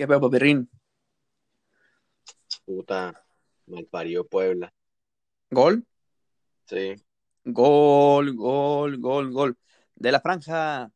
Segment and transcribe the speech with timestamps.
[0.00, 0.66] ¿Qué pedo, Papirrín?
[2.64, 3.22] Puta,
[3.66, 4.72] malparió Puebla.
[5.50, 5.86] ¿Gol?
[6.64, 6.94] Sí,
[7.44, 9.58] Gol, gol, gol, gol.
[9.94, 10.90] De la franja.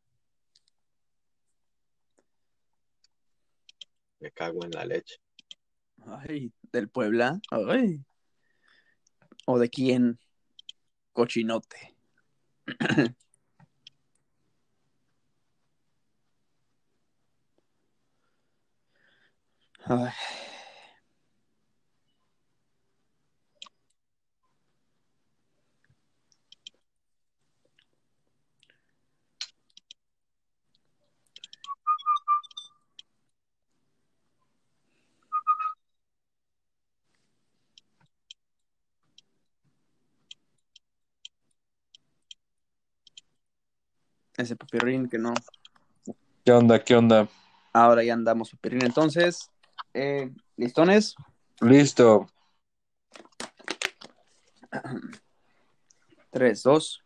[4.21, 5.17] me cago en la leche.
[6.07, 7.39] Ay, del Puebla.
[7.51, 8.03] Ay.
[9.45, 10.19] ¿O de quién?
[11.13, 11.95] Cochinote.
[44.35, 45.33] Ese papirrín que no.
[46.43, 46.83] ¿Qué onda?
[46.83, 47.27] ¿Qué onda?
[47.71, 48.83] Ahora ya andamos, papirrín.
[48.83, 49.51] Entonces,
[49.95, 51.15] eh, ¿listones?
[51.61, 52.27] Listo.
[56.31, 57.03] 3, 2.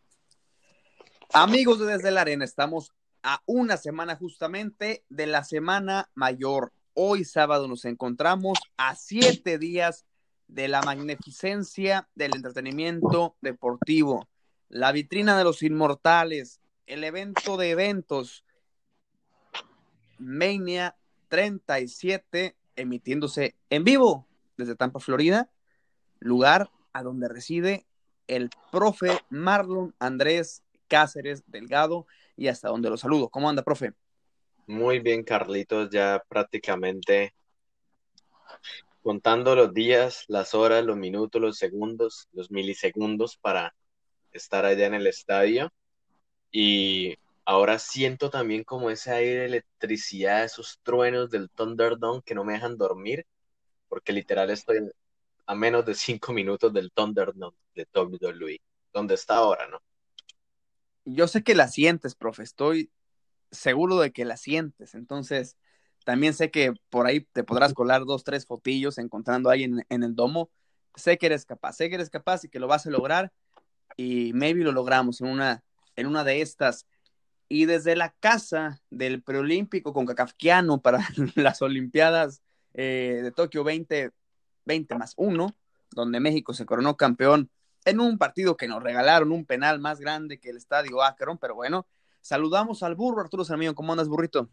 [1.32, 6.72] Amigos de Desde la Arena, estamos a una semana justamente de la Semana Mayor.
[6.94, 10.04] Hoy sábado nos encontramos a siete días
[10.48, 14.28] de la magnificencia del entretenimiento deportivo,
[14.68, 18.44] la vitrina de los inmortales, el evento de eventos,
[20.18, 20.96] Mania
[21.28, 24.26] 37, emitiéndose en vivo
[24.56, 25.50] desde Tampa, Florida,
[26.18, 27.86] lugar a donde reside
[28.26, 33.28] el profe Marlon Andrés Cáceres Delgado y hasta donde lo saludo.
[33.28, 33.92] ¿Cómo anda, profe?
[34.66, 37.34] Muy bien, Carlitos, ya prácticamente
[39.02, 43.74] contando los días, las horas, los minutos, los segundos, los milisegundos para
[44.32, 45.72] estar allá en el estadio.
[46.52, 52.54] Y ahora siento también como ese aire electricidad, esos truenos del Thunderdome que no me
[52.54, 53.26] dejan dormir,
[53.88, 54.90] porque literal estoy
[55.46, 58.60] a menos de cinco minutos del Thunderdome de WWE,
[58.92, 59.80] donde está ahora, ¿no?
[61.04, 62.90] Yo sé que la sientes, profe, estoy
[63.50, 65.56] seguro de que la sientes, entonces
[66.04, 70.02] también sé que por ahí te podrás colar dos, tres fotillos encontrando ahí en, en
[70.02, 70.50] el domo.
[70.94, 73.32] Sé que eres capaz, sé que eres capaz y que lo vas a lograr
[73.96, 75.62] y maybe lo logramos en una,
[75.96, 76.86] en una de estas.
[77.50, 82.40] Y desde la casa del preolímpico con Kafkiano para las Olimpiadas
[82.72, 84.12] eh, de Tokio 20,
[84.64, 85.54] 20 más 1,
[85.90, 87.50] donde México se coronó campeón
[87.84, 91.54] en un partido que nos regalaron un penal más grande que el estadio Akron, pero
[91.54, 91.86] bueno,
[92.20, 94.48] saludamos al burro Arturo Sarmiento, ¿cómo andas, burrito?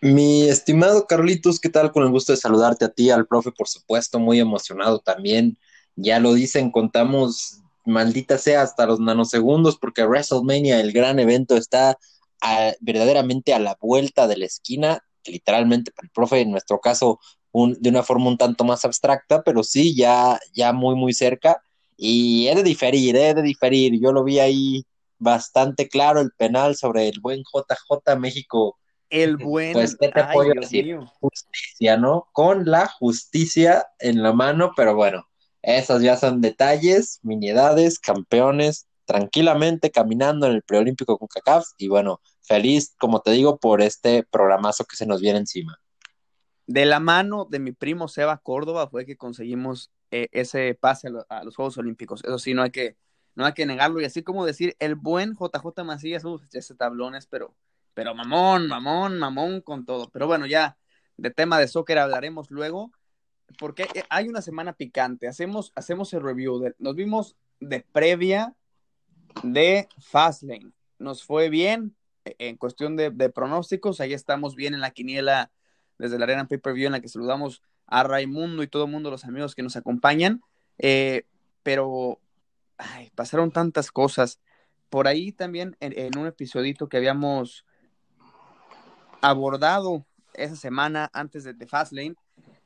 [0.00, 1.90] Mi estimado Carlitos, ¿qué tal?
[1.90, 5.58] Con el gusto de saludarte a ti, al profe, por supuesto, muy emocionado también.
[5.96, 11.98] Ya lo dicen, contamos, maldita sea, hasta los nanosegundos, porque WrestleMania, el gran evento, está
[12.40, 17.18] a- verdaderamente a la vuelta de la esquina, literalmente para el profe, en nuestro caso,
[17.52, 21.62] un- de una forma un tanto más abstracta, pero sí, ya, ya muy, muy cerca.
[21.96, 23.98] Y he de diferir, he de diferir.
[24.00, 24.84] Yo lo vi ahí
[25.18, 28.76] bastante claro, el penal sobre el buen JJ México
[29.08, 29.72] El buen.
[29.72, 30.84] Pues, ¿qué te Ay, puedo decir?
[30.86, 31.12] mío.
[31.20, 32.28] justicia, ¿no?
[32.32, 35.26] Con la justicia en la mano, pero bueno,
[35.66, 42.20] esos ya son detalles, miniedades, campeones, tranquilamente caminando en el preolímpico con CACAF y bueno,
[42.42, 45.78] feliz, como te digo, por este programazo que se nos viene encima.
[46.66, 51.10] De la mano de mi primo Seba Córdoba fue que conseguimos eh, ese pase a,
[51.10, 52.24] lo- a los Juegos Olímpicos.
[52.24, 52.96] Eso sí, no hay que,
[53.34, 54.00] no hay que negarlo.
[54.00, 57.54] Y así como decir, el buen JJ Macías, uf, ese tablones, pero,
[57.92, 60.08] pero mamón, mamón, mamón con todo.
[60.10, 60.78] Pero bueno, ya
[61.18, 62.92] de tema de soccer hablaremos luego,
[63.58, 65.28] porque eh, hay una semana picante.
[65.28, 66.74] Hacemos, hacemos el review.
[66.78, 68.54] nos vimos de previa
[69.42, 70.72] de Fastlane.
[70.98, 74.00] Nos fue bien eh, en cuestión de, pronósticos.
[74.00, 75.50] Ahí estamos bien en la quiniela
[75.98, 78.90] desde la Arena Pay Per View en la que saludamos a Raimundo y todo el
[78.90, 80.40] mundo, los amigos que nos acompañan.
[80.78, 81.24] Eh,
[81.62, 82.20] pero
[83.14, 84.40] pasaron tantas cosas.
[84.90, 87.64] Por ahí también en, en un episodito que habíamos
[89.20, 90.04] abordado
[90.34, 92.16] esa semana antes de, de Fastlane,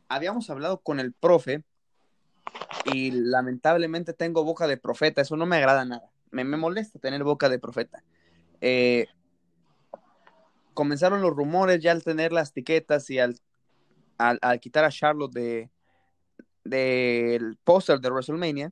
[0.09, 1.65] habíamos hablado con el profe
[2.85, 7.25] y lamentablemente tengo boca de profeta, eso no me agrada nada, me, me molesta tener
[7.25, 8.03] boca de profeta.
[8.61, 9.07] Eh,
[10.75, 13.39] comenzaron los rumores ya al tener las etiquetas y al,
[14.17, 15.71] al, al quitar a Charlotte de
[16.69, 18.71] del póster de WrestleMania,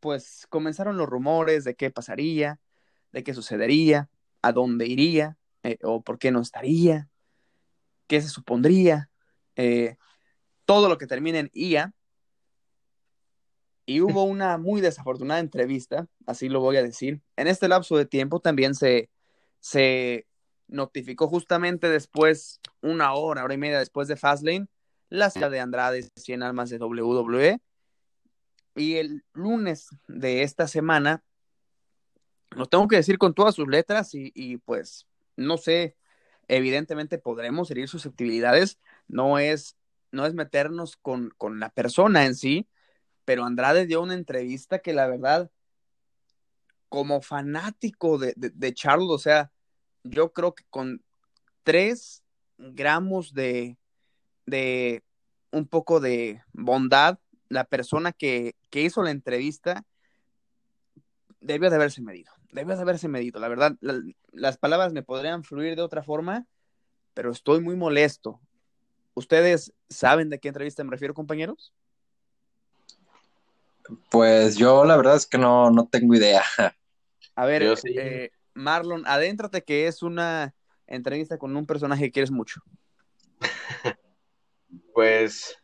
[0.00, 2.58] pues comenzaron los rumores de qué pasaría,
[3.12, 4.10] de qué sucedería,
[4.42, 7.08] a dónde iría, eh, o por qué no estaría,
[8.06, 9.10] qué se supondría,
[9.56, 9.96] eh,
[10.64, 11.92] todo lo que termina en IA.
[13.86, 17.20] Y hubo una muy desafortunada entrevista, así lo voy a decir.
[17.36, 19.10] En este lapso de tiempo también se,
[19.60, 20.26] se
[20.68, 24.68] notificó justamente después una hora, hora y media después de Fastlane,
[25.08, 27.60] la ciudad de Andrade 100 almas de WWE.
[28.76, 31.22] Y el lunes de esta semana,
[32.50, 35.06] lo tengo que decir con todas sus letras y, pues
[35.36, 35.96] no sé,
[36.48, 39.76] evidentemente podremos herir susceptibilidades, no es,
[40.14, 42.68] no es meternos con, con la persona en sí,
[43.24, 45.50] pero Andrade dio una entrevista que la verdad,
[46.88, 49.50] como fanático de, de, de Charles, o sea,
[50.02, 51.02] yo creo que con
[51.62, 52.22] tres
[52.58, 53.76] gramos de,
[54.46, 55.02] de
[55.50, 57.18] un poco de bondad,
[57.48, 59.84] la persona que, que hizo la entrevista
[61.40, 63.40] debió de haberse medido, debió de haberse medido.
[63.40, 64.00] La verdad, la,
[64.32, 66.46] las palabras me podrían fluir de otra forma,
[67.14, 68.40] pero estoy muy molesto.
[69.14, 71.72] ¿Ustedes saben de qué entrevista me refiero, compañeros?
[74.10, 76.42] Pues yo la verdad es que no, no tengo idea.
[77.36, 77.94] A ver, sí.
[77.96, 80.54] eh, Marlon, adéntrate que es una
[80.86, 82.60] entrevista con un personaje que quieres mucho.
[84.92, 85.56] Pues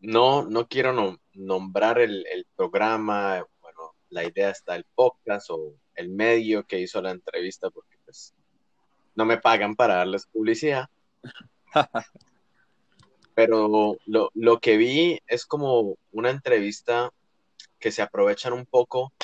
[0.00, 5.76] no, no quiero no, nombrar el, el, programa, bueno, la idea está el podcast o
[5.94, 8.34] el medio que hizo la entrevista porque pues
[9.14, 10.88] no me pagan para darles publicidad.
[13.40, 17.10] Pero lo, lo que vi es como una entrevista
[17.78, 19.14] que se aprovechan un poco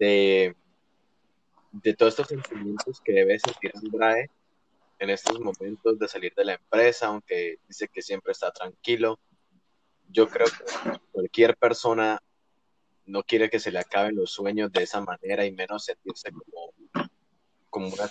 [0.00, 0.56] de,
[1.70, 4.30] de todos estos sentimientos que debe sentir Andrade
[4.98, 9.20] en estos momentos de salir de la empresa, aunque dice que siempre está tranquilo.
[10.08, 12.20] Yo creo que cualquier persona
[13.04, 16.72] no quiere que se le acaben los sueños de esa manera y menos sentirse como,
[17.70, 18.08] como una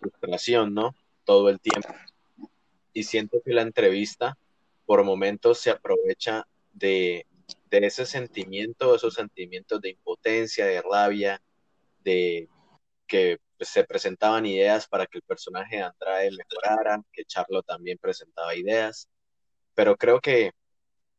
[0.00, 0.94] frustración, ¿no?
[1.26, 1.94] Todo el tiempo.
[2.94, 4.38] Y siento que la entrevista
[4.90, 7.24] por momentos se aprovecha de,
[7.70, 11.40] de ese sentimiento, esos sentimientos de impotencia, de rabia,
[12.02, 12.48] de
[13.06, 18.56] que se presentaban ideas para que el personaje de Andrade mejorara, que Charlo también presentaba
[18.56, 19.08] ideas,
[19.74, 20.50] pero creo que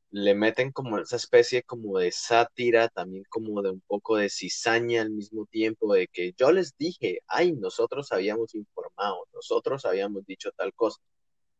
[0.09, 5.01] le meten como esa especie como de sátira, también como de un poco de cizaña
[5.01, 10.51] al mismo tiempo, de que yo les dije, ay, nosotros habíamos informado, nosotros habíamos dicho
[10.57, 10.99] tal cosa,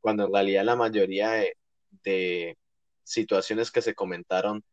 [0.02, 1.56] cuando en realidad la mayoría de,
[2.04, 2.58] de
[3.04, 4.64] situaciones que se comentaron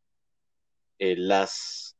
[0.98, 1.96] eh, las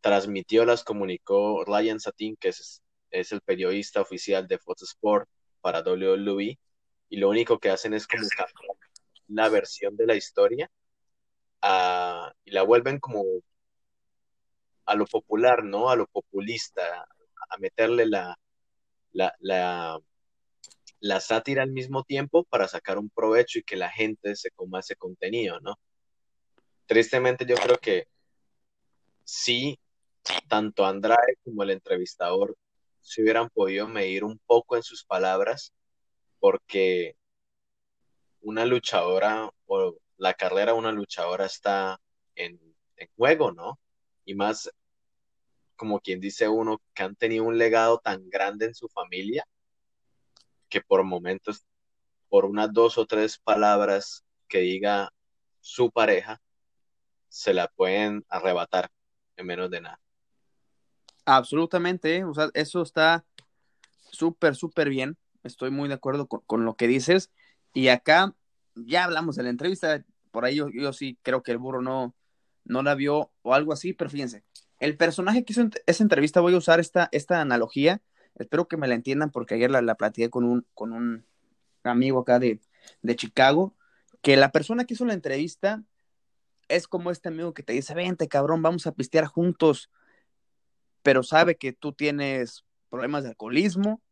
[0.00, 5.28] transmitió, las comunicó Ryan Satin, que es es el periodista oficial de Fox Sport
[5.60, 6.58] para WWE
[7.08, 8.26] y lo único que hacen es como
[9.28, 10.70] la versión de la historia
[11.62, 13.24] a, y la vuelven como
[14.84, 15.90] a lo popular, ¿no?
[15.90, 16.82] A lo populista,
[17.50, 18.38] a meterle la,
[19.12, 19.98] la, la,
[21.00, 24.80] la sátira al mismo tiempo para sacar un provecho y que la gente se coma
[24.80, 25.78] ese contenido, ¿no?
[26.86, 28.06] Tristemente yo creo que
[29.24, 29.78] sí,
[30.48, 32.56] tanto Andrade como el entrevistador
[33.00, 35.72] se hubieran podido medir un poco en sus palabras,
[36.40, 37.16] porque
[38.40, 42.00] una luchadora o la carrera de una luchadora está
[42.34, 42.60] en,
[42.96, 43.78] en juego, ¿no?
[44.24, 44.70] Y más
[45.76, 49.46] como quien dice uno, que han tenido un legado tan grande en su familia,
[50.68, 51.64] que por momentos,
[52.28, 55.12] por unas dos o tres palabras que diga
[55.60, 56.40] su pareja,
[57.28, 58.90] se la pueden arrebatar
[59.36, 60.00] en menos de nada.
[61.24, 63.24] Absolutamente, o sea, eso está
[64.10, 65.16] súper, súper bien.
[65.42, 67.30] Estoy muy de acuerdo con, con, lo que dices.
[67.74, 68.34] Y acá
[68.74, 72.14] ya hablamos de la entrevista, por ahí yo, yo, sí creo que el burro no,
[72.64, 74.44] no la vio o algo así, pero fíjense,
[74.78, 78.02] el personaje que hizo esa entrevista, voy a usar esta, esta analogía,
[78.38, 81.24] espero que me la entiendan porque ayer la, la platiqué con un, con un
[81.82, 82.60] amigo acá de,
[83.02, 83.74] de Chicago,
[84.22, 85.84] que la persona que hizo la entrevista
[86.68, 89.90] es como este amigo que te dice, vente cabrón, vamos a pistear juntos,
[91.02, 94.02] pero sabe que tú tienes problemas de alcoholismo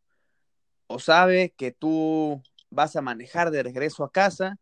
[0.86, 4.58] o sabe que tú vas a manejar de regreso a casa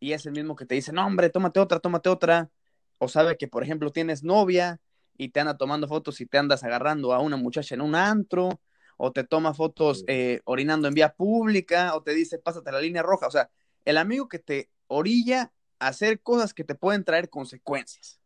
[0.00, 2.50] y es el mismo que te dice, no hombre, tómate otra, tómate otra,
[2.98, 4.80] o sabe que, por ejemplo, tienes novia
[5.16, 8.60] y te anda tomando fotos y te andas agarrando a una muchacha en un antro,
[8.96, 13.02] o te toma fotos eh, orinando en vía pública, o te dice, pásate la línea
[13.02, 13.50] roja, o sea,
[13.84, 18.20] el amigo que te orilla a hacer cosas que te pueden traer consecuencias,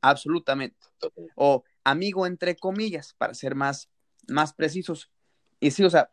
[0.00, 0.86] absolutamente,
[1.34, 3.88] o amigo entre comillas, para ser más,
[4.28, 5.10] más precisos.
[5.60, 6.10] Y sí, o sea,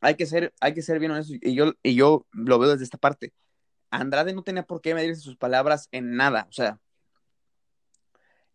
[0.00, 2.84] hay que ser, hay que ser bien honestos, y yo, y yo lo veo desde
[2.84, 3.32] esta parte.
[3.90, 6.80] Andrade no tenía por qué medirse sus palabras en nada, o sea,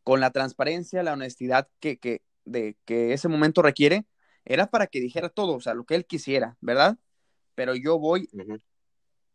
[0.03, 4.06] con la transparencia, la honestidad que, que, de, que ese momento requiere,
[4.46, 6.98] era para que dijera todo, o sea, lo que él quisiera, ¿verdad?
[7.55, 8.62] Pero yo voy uh -huh.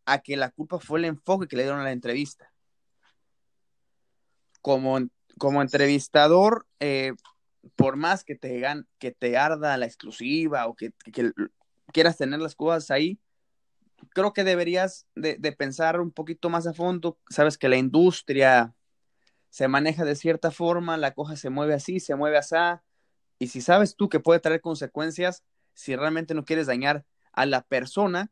[0.05, 2.51] a que la culpa fue el enfoque que le dieron a la entrevista.
[4.61, 4.99] Como
[5.37, 7.13] como entrevistador, eh,
[7.75, 8.63] por más que te,
[8.99, 11.31] que te arda la exclusiva o que, que, que,
[11.91, 13.19] quieras tener las cosas ahí,
[14.13, 17.17] creo que deberías de, de, pensar un poquito más a fondo.
[17.29, 18.73] Sabes que la industria
[19.49, 22.55] se maneja de cierta forma, la coja se mueve así, se mueve así,
[23.39, 27.61] y si sabes tú que puede traer consecuencias, si realmente no quieres dañar a la
[27.61, 28.31] persona,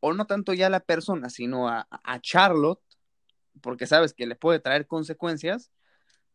[0.00, 2.82] o no tanto ya a la persona, sino a, a Charlotte,
[3.60, 5.70] porque sabes que le puede traer consecuencias,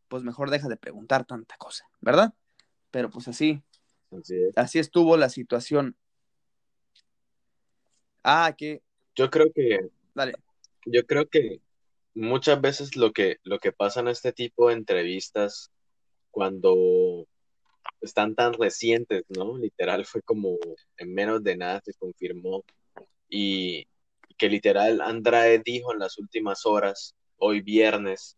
[0.07, 2.33] pues mejor deja de preguntar tanta cosa, ¿verdad?
[2.91, 3.61] Pero pues así,
[4.55, 5.95] así, estuvo la situación.
[8.23, 8.81] Ah, que.
[9.15, 9.89] Yo creo que.
[10.13, 10.33] Dale.
[10.85, 11.61] Yo creo que
[12.13, 15.71] muchas veces lo que, lo que pasa en este tipo de entrevistas,
[16.31, 17.27] cuando
[18.01, 19.57] están tan recientes, ¿no?
[19.57, 20.57] Literal fue como
[20.97, 22.63] en menos de nada se confirmó
[23.29, 23.87] y
[24.37, 28.37] que literal Andrade dijo en las últimas horas, hoy viernes,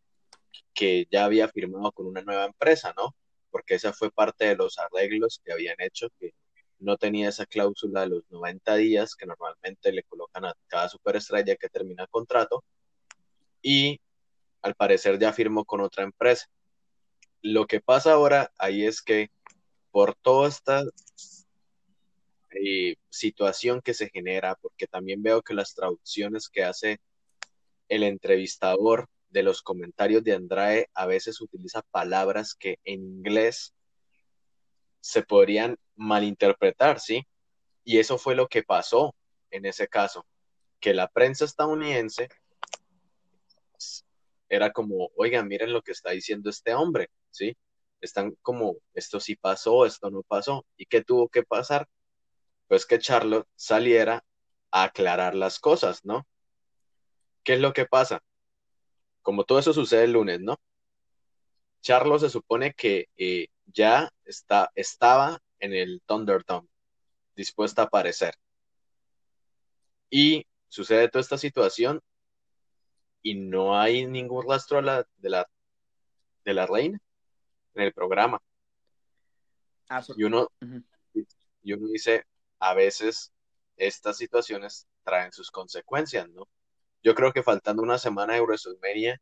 [0.74, 3.16] que ya había firmado con una nueva empresa, ¿no?
[3.52, 6.34] Porque esa fue parte de los arreglos que habían hecho, que
[6.80, 11.56] no tenía esa cláusula de los 90 días que normalmente le colocan a cada superestrella
[11.56, 12.64] que termina el contrato,
[13.62, 14.00] y
[14.62, 16.48] al parecer ya firmó con otra empresa.
[17.42, 19.30] Lo que pasa ahora ahí es que
[20.00, 20.86] por toda esta
[22.52, 27.02] eh, situación que se genera, porque también veo que las traducciones que hace
[27.90, 33.74] el entrevistador de los comentarios de Andrade a veces utiliza palabras que en inglés
[35.02, 37.28] se podrían malinterpretar, ¿sí?
[37.84, 39.14] Y eso fue lo que pasó
[39.52, 40.26] en ese caso,
[40.80, 42.30] que la prensa estadounidense
[44.48, 47.58] era como, oigan, miren lo que está diciendo este hombre, ¿sí?
[48.02, 50.66] Están como, esto sí pasó, esto no pasó.
[50.78, 51.88] ¿Y qué tuvo que pasar?
[52.68, 54.24] Pues que Charlotte saliera
[54.72, 56.28] a aclarar las cosas, ¿no?
[57.44, 58.22] ¿Qué es lo que pasa?
[59.22, 60.58] Como todo eso sucede el lunes, ¿no?
[61.82, 66.68] Charlotte se supone que eh, ya está, estaba en el Thunderdome,
[67.36, 68.36] dispuesta a aparecer.
[70.10, 72.02] Y sucede toda esta situación
[73.22, 74.84] y no hay ningún rastro de
[75.30, 75.48] la,
[76.46, 77.00] de la reina
[77.76, 78.42] en el programa.
[79.90, 80.48] Ah, y, uno,
[81.64, 82.26] y uno dice,
[82.60, 83.32] a veces
[83.78, 86.48] estas situaciones traen sus consecuencias, ¿no?
[87.02, 89.20] Yo creo que faltando una semana de WrestleMania,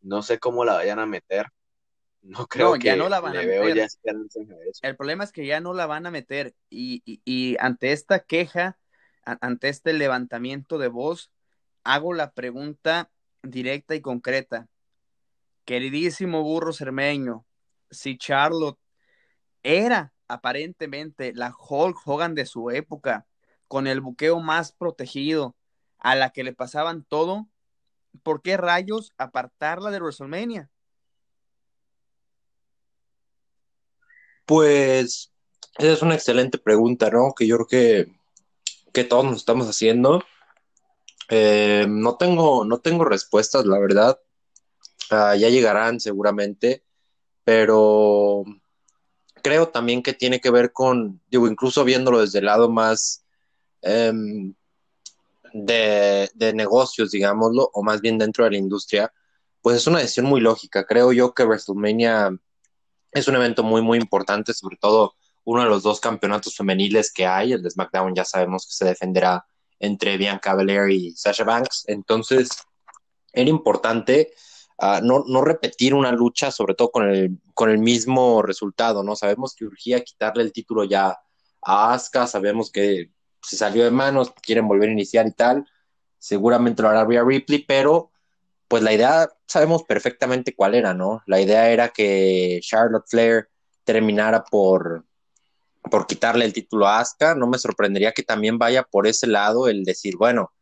[0.00, 1.46] no sé cómo la vayan a meter.
[2.22, 3.88] No creo que ya no la van a meter.
[4.82, 8.78] El problema es que ya no la van a meter y, y ante esta queja,
[9.24, 11.30] ante este levantamiento de voz,
[11.84, 13.10] hago la pregunta
[13.42, 14.68] directa y concreta.
[15.64, 17.44] Queridísimo burro cermeño,
[17.92, 18.78] si Charlotte
[19.62, 23.26] era aparentemente la Hulk Hogan de su época,
[23.68, 25.56] con el buqueo más protegido,
[25.98, 27.46] a la que le pasaban todo,
[28.22, 30.70] ¿por qué rayos apartarla de WrestleMania?
[34.44, 35.32] Pues
[35.78, 37.34] esa es una excelente pregunta, ¿no?
[37.34, 38.12] Que yo creo que,
[38.92, 40.22] que todos nos estamos haciendo.
[41.28, 44.18] Eh, no, tengo, no tengo respuestas, la verdad.
[45.10, 46.82] Ah, ya llegarán seguramente,
[47.44, 48.44] pero
[49.42, 53.24] creo también que tiene que ver con, digo, incluso viéndolo desde el lado más
[53.82, 54.54] em,
[55.52, 59.12] de, de, negocios, digámoslo, o más bien dentro de la industria,
[59.60, 60.84] pues es una decisión muy lógica.
[60.86, 62.36] Creo yo que WrestleMania
[63.12, 67.26] es un evento muy, muy importante, sobre todo uno de los dos campeonatos femeniles que
[67.26, 69.44] hay, el de SmackDown ya sabemos que se defenderá
[69.78, 71.84] entre Bianca Belair y Sasha Banks.
[71.88, 72.48] Entonces,
[73.32, 74.32] era importante
[75.02, 79.14] no, no, repetir una lucha, sobre todo con el, con el mismo resultado, ¿no?
[79.14, 81.18] Sabemos que urgía quitarle el título ya
[81.62, 83.10] a Asuka, sabemos que
[83.42, 85.66] se salió de manos, quieren volver a iniciar y tal.
[86.18, 88.10] Seguramente lo hará Rhea Ripley, pero
[88.66, 91.22] pues la idea sabemos perfectamente cuál era, ¿no?
[91.26, 93.48] La idea era que Charlotte Flair
[93.84, 95.04] terminara por
[95.90, 99.68] por quitarle el título a Asuka, no me sorprendería que también vaya por ese lado
[99.68, 100.52] el decir, bueno,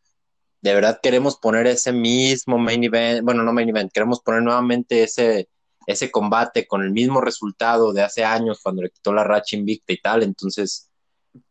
[0.63, 5.03] de verdad queremos poner ese mismo main event, bueno, no main event, queremos poner nuevamente
[5.03, 5.49] ese,
[5.87, 9.93] ese combate con el mismo resultado de hace años cuando le quitó la racha invicta
[9.93, 10.91] y tal, entonces,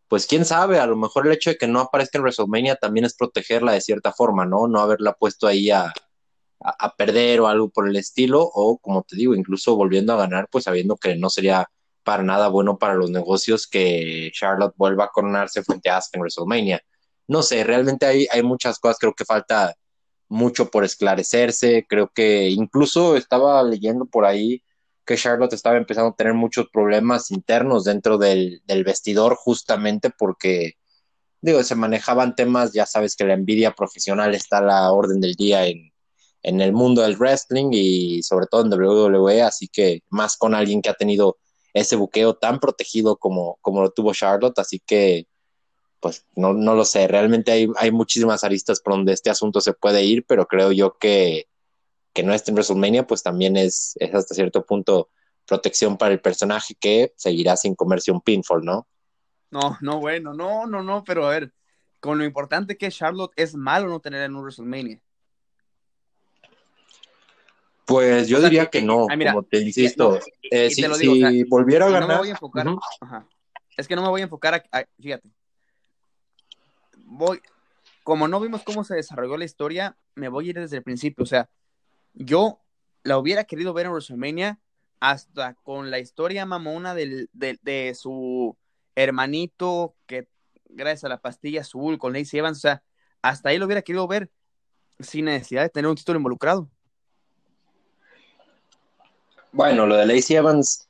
[0.08, 3.06] pues quién sabe, a lo mejor el hecho de que no aparezca en WrestleMania también
[3.06, 4.68] es protegerla de cierta forma, ¿no?
[4.68, 5.94] No haberla puesto ahí a,
[6.62, 10.48] a perder o algo por el estilo, o como te digo, incluso volviendo a ganar,
[10.52, 11.68] pues sabiendo que no sería
[12.04, 16.22] para nada bueno para los negocios que Charlotte vuelva a coronarse frente a Asuka en
[16.22, 16.82] WrestleMania.
[17.30, 19.76] No sé, realmente hay, hay muchas cosas, creo que falta
[20.30, 24.64] mucho por esclarecerse, creo que incluso estaba leyendo por ahí
[25.06, 30.74] que Charlotte estaba empezando a tener muchos problemas internos dentro del, del vestidor justamente porque,
[31.42, 35.36] digo, se manejaban temas, ya sabes que la envidia profesional está a la orden del
[35.36, 35.94] día en,
[36.42, 40.82] en el mundo del wrestling y sobre todo en WWE, así que más con alguien
[40.82, 41.38] que ha tenido
[41.76, 45.28] ese buqueo tan protegido como, como lo tuvo Charlotte, así que
[46.00, 49.74] pues no, no lo sé, realmente hay, hay muchísimas aristas por donde este asunto se
[49.74, 51.48] puede ir, pero creo yo que,
[52.14, 55.10] que no esté en WrestleMania, pues también es, es hasta cierto punto
[55.46, 58.88] protección para el personaje que seguirá sin comerse un pinfall, ¿no?
[59.52, 61.52] No, no, bueno, no, no, no, pero a ver,
[62.00, 65.02] con lo importante que Charlotte, es malo no tener en un WrestleMania.
[67.86, 70.20] Pues yo diría que, no, como te insisto.
[70.70, 72.22] si, volviera a ganar.
[73.76, 75.28] Es que no me voy a enfocar a, fíjate.
[77.12, 77.42] Voy,
[78.04, 81.24] como no vimos cómo se desarrolló la historia, me voy a ir desde el principio.
[81.24, 81.50] O sea,
[82.14, 82.62] yo
[83.04, 84.60] la hubiera querido ver en WrestleMania
[85.00, 88.58] hasta con la historia mamona del, de su
[88.96, 90.28] hermanito que
[90.66, 92.84] gracias a la pastilla azul con Lacey Evans, o sea,
[93.22, 94.30] hasta ahí lo hubiera querido ver
[95.00, 96.70] sin necesidad de tener un título involucrado.
[99.52, 100.89] Bueno, lo de Lacey Evans,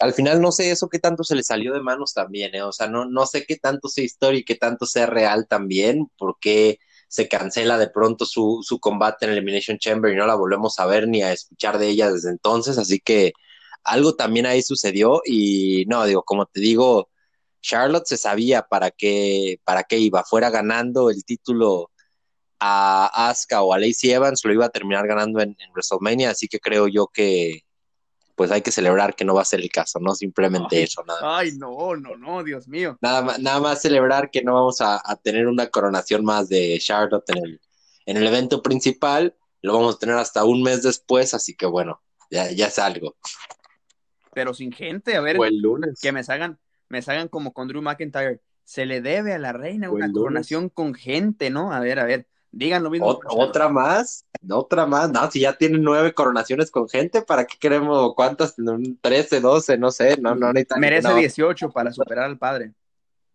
[0.00, 2.62] al final no sé eso qué tanto se le salió de manos también, ¿eh?
[2.62, 6.10] o sea, no, no sé qué tanto sea historia y qué tanto sea real también,
[6.18, 6.78] porque
[7.08, 10.86] se cancela de pronto su, su combate en Elimination Chamber y no la volvemos a
[10.86, 13.32] ver ni a escuchar de ella desde entonces, así que
[13.84, 17.10] algo también ahí sucedió y no, digo, como te digo,
[17.62, 21.90] Charlotte se sabía para qué, para qué iba, fuera ganando el título
[22.60, 26.60] a Asuka o a Lacey Evans, lo iba a terminar ganando en, WrestleMania, así que
[26.60, 27.62] creo yo que
[28.40, 31.40] pues hay que celebrar que no va a ser el caso, no simplemente eso, nada
[31.40, 32.96] Ay, no, no, no, Dios mío.
[33.02, 37.28] Nada más, nada más celebrar que no vamos a, tener una coronación más de Charlotte
[37.28, 37.60] en el,
[38.06, 42.00] en el evento principal, lo vamos a tener hasta un mes después, así que bueno,
[42.30, 43.14] ya, ya es algo.
[44.32, 46.00] Pero sin gente, a ver, o el lunes.
[46.00, 48.40] que me salgan, me salgan como con Drew McIntyre.
[48.64, 51.74] Se le debe a la reina una coronación con gente, ¿no?
[51.74, 53.20] A ver, a ver, digan lo mismo.
[53.28, 54.24] ¿Otra más?
[54.50, 55.10] ¿Otra más?
[55.10, 58.54] No, si ya tienen nueve coronaciones con gente, ¿para qué queremos cuántas?
[59.00, 59.78] ¿Trece, doce?
[59.78, 62.72] No sé, no, no Merece dieciocho para superar al padre.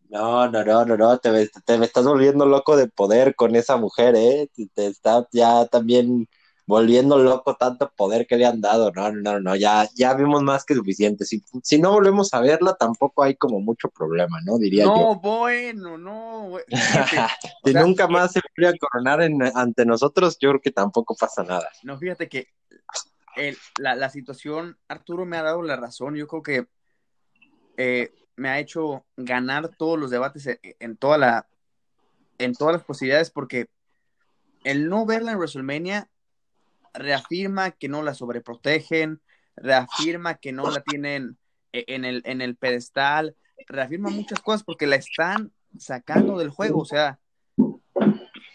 [0.10, 4.16] No, no, no, no, no, te, me estás volviendo loco de poder con esa mujer,
[4.16, 4.50] ¿eh?
[4.74, 6.28] Te, está ya también
[6.68, 8.92] volviendo loco tanto poder que le han dado.
[8.92, 11.26] No, no, no, ya, ya vimos más que suficiente.
[11.26, 14.58] Si, si no volvemos a verla, tampoco hay como mucho problema, ¿no?
[14.58, 15.20] Diría no, yo.
[15.20, 16.58] bueno, no.
[17.64, 19.22] si nunca más se vuelve a coronar
[19.56, 21.70] ante nosotros, yo creo que tampoco pasa nada.
[21.84, 22.48] No, fíjate que
[23.78, 26.16] la, la, situación, Arturo me ha dado la razón.
[26.16, 26.68] Yo creo que
[27.78, 31.48] eh, me ha hecho ganar todos los debates en, en, toda la
[32.38, 33.68] en todas las posibilidades porque
[34.66, 36.10] el no verla en WrestleMania
[36.98, 39.22] reafirma que no la sobreprotegen,
[39.56, 41.38] reafirma que no la tienen
[41.74, 43.36] e-, en el, en el pedestal,
[43.68, 47.20] reafirma muchas cosas porque la están sacando del juego, o sea,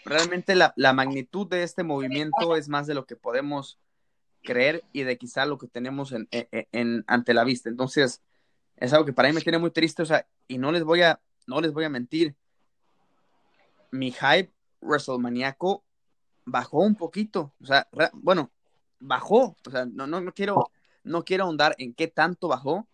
[0.05, 3.79] realmente la, magnitud de este movimiento es más de lo que podemos
[4.43, 7.69] creer y de quizá lo que tenemos en, e-, e-, en, ante la vista.
[7.69, 8.21] Entonces,
[8.77, 11.03] es algo que para mí me tiene muy triste, o sea, y no les voy
[11.03, 12.35] a, no les voy a mentir,
[13.91, 14.51] mi hype
[14.81, 15.83] WrestleManiaco
[16.45, 18.51] bajó un poquito, o sea, bueno,
[18.99, 20.71] bajó, o sea, no, no, no quiero,
[21.03, 22.87] no quiero ahondar en qué tanto bajó,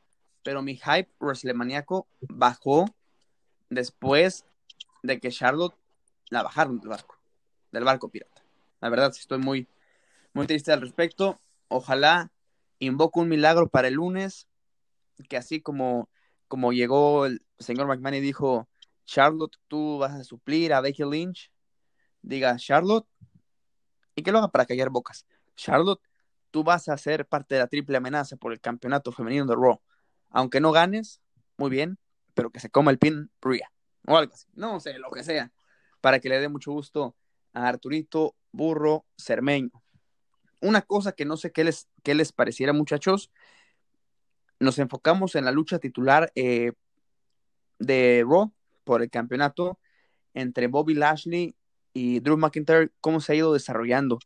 [0.44, 2.86] pero mi hype WrestleManiaco bajó
[3.70, 4.46] después
[5.04, 5.76] de que Charlotte
[6.30, 7.18] la bajaron del barco,
[7.72, 8.44] del barco pirata.
[8.80, 9.68] La verdad, estoy muy,
[10.34, 11.40] muy triste al respecto.
[11.68, 12.32] Ojalá
[12.80, 14.48] invoco un milagro para el lunes,
[15.30, 16.10] que así como,
[16.48, 18.68] como llegó el señor McMahon y dijo,
[19.06, 21.52] Charlotte, tú vas a suplir a Becky Lynch,
[22.22, 23.08] diga, Charlotte,
[24.18, 25.26] y que lo haga para callar bocas.
[25.56, 26.02] Charlotte,
[26.52, 29.80] tú vas a ser parte de la triple amenaza por el campeonato femenino de Raw.
[30.32, 31.22] Aunque no ganes,
[31.56, 32.00] muy bien,
[32.34, 33.72] pero que se coma el pin Rhea
[34.08, 34.48] o algo así.
[34.56, 35.52] No sé, lo que sea.
[36.02, 37.16] Para que le dé mucho gusto
[37.54, 39.84] a Arturito Burro Cermeño.
[40.62, 43.32] Una cosa que no sé qué les, qué les pareciera, muchachos.
[44.60, 46.72] Nos enfocamos en la lucha titular eh,
[47.78, 48.52] de Raw
[48.84, 49.80] por el campeonato
[50.34, 51.56] entre Bobby Lashley
[51.98, 54.20] y Drew McIntyre, cómo se ha ido desarrollando.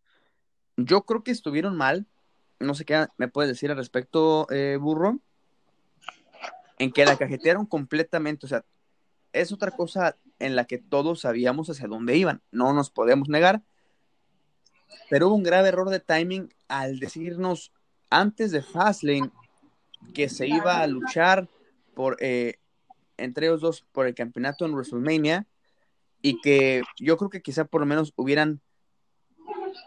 [0.75, 2.05] Yo creo que estuvieron mal.
[2.59, 5.19] No sé qué me puedes decir al respecto, eh, Burro.
[6.79, 8.45] En que la cajetearon completamente.
[8.45, 8.65] O sea,
[9.31, 12.41] es otra cosa en la que todos sabíamos hacia dónde iban.
[12.51, 13.61] No nos podemos negar.
[15.09, 17.71] Pero hubo un grave error de timing al decirnos
[18.09, 19.31] antes de Fastlane
[20.13, 21.47] que se iba a luchar
[21.93, 22.59] por eh,
[23.15, 25.47] entre ellos dos por el campeonato en WrestleMania
[26.21, 28.61] y que yo creo que quizá por lo menos hubieran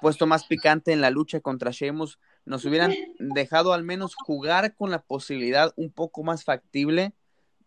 [0.00, 4.90] puesto más picante en la lucha contra Sheamus, nos hubieran dejado al menos jugar con
[4.90, 7.14] la posibilidad un poco más factible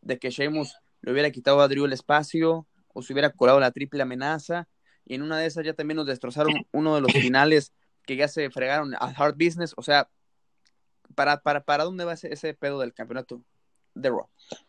[0.01, 3.71] de que Sheamus le hubiera quitado a Drew el espacio o se hubiera colado la
[3.71, 4.67] triple amenaza
[5.05, 7.73] y en una de esas ya también nos destrozaron uno de los finales
[8.05, 10.09] que ya se fregaron a Hard Business, o sea,
[11.15, 13.43] ¿para, para, para dónde va ese, ese pedo del campeonato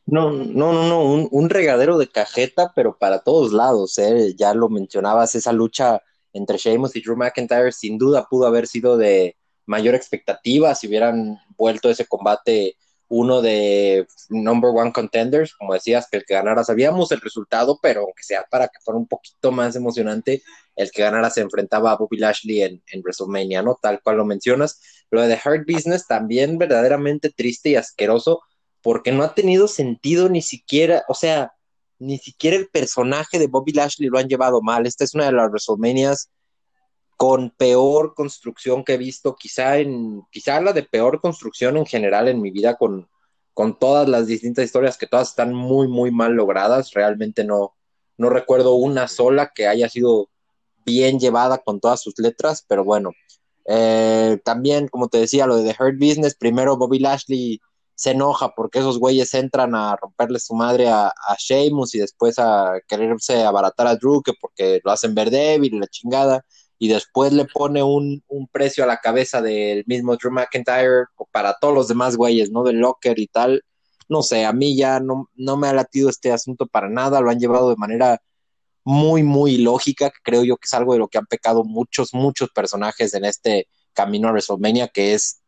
[0.07, 4.35] No, no, no, no, un, regadero de cajeta, pero para todos lados, ¿eh?
[4.37, 8.97] ya lo mencionabas, esa lucha entre Sheamus y Drew McIntyre sin duda pudo haber sido
[8.97, 9.37] de
[9.67, 12.77] mayor expectativa si hubieran vuelto ese combate
[13.09, 18.03] uno de number one contenders, como decías, que el que ganara, sabíamos el resultado, pero
[18.03, 20.43] aunque sea para que fuera un poquito más emocionante,
[20.77, 23.79] el que ganara se enfrentaba a Bobby Lashley en, en WrestleMania, ¿no?
[23.81, 24.81] Tal cual lo mencionas.
[25.11, 28.43] Lo de The Hurt Business también verdaderamente triste y asqueroso,
[28.89, 31.53] porque no ha tenido sentido ni siquiera, o sea,
[31.99, 34.87] ni siquiera el personaje de Bobby Lashley lo han llevado mal.
[34.87, 36.31] Esta es una de las WrestleManias
[37.19, 42.29] con peor construcción que he visto, quizá en, quizá la de peor construcción en general
[42.29, 43.11] en mi vida, con,
[43.53, 46.95] con todas las distintas historias que todas están muy, muy mal logradas.
[46.95, 47.75] Realmente no,
[48.17, 50.31] no recuerdo una sola que haya sido
[50.87, 53.11] bien llevada con todas sus letras, pero bueno.
[53.67, 57.61] Eh, también, como te decía, lo de The Hurt Business, primero Bobby Lashley
[57.99, 62.39] se enoja porque esos güeyes entran a romperle su madre a, a Sheamus y después
[62.39, 66.45] a quererse abaratar a Drew, que porque lo hacen ver débil y la chingada
[66.79, 71.75] y después le pone un, precio a la cabeza del mismo Drew McIntyre para todos
[71.75, 72.63] los demás güeyes, ¿no?
[72.63, 73.65] Del Locker y tal.
[74.09, 77.31] No sé, a mí ya no, no me ha latido este asunto para nada, lo
[77.31, 78.23] han llevado de manera
[78.85, 82.15] muy, muy lógica, que creo yo que es algo de lo que han pecado muchos,
[82.15, 85.41] muchos personajes en este camino a WrestleMania, que es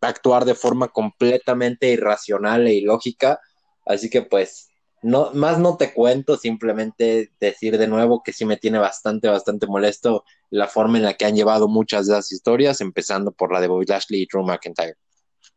[0.00, 3.40] actuar de forma completamente irracional e ilógica.
[3.84, 4.68] Así que pues
[5.02, 9.66] no, más no te cuento, simplemente decir de nuevo que sí me tiene bastante, bastante
[9.66, 13.60] molesto la forma en la que han llevado muchas de las historias, empezando por la
[13.60, 14.96] de Bobby Lashley y Drew McIntyre.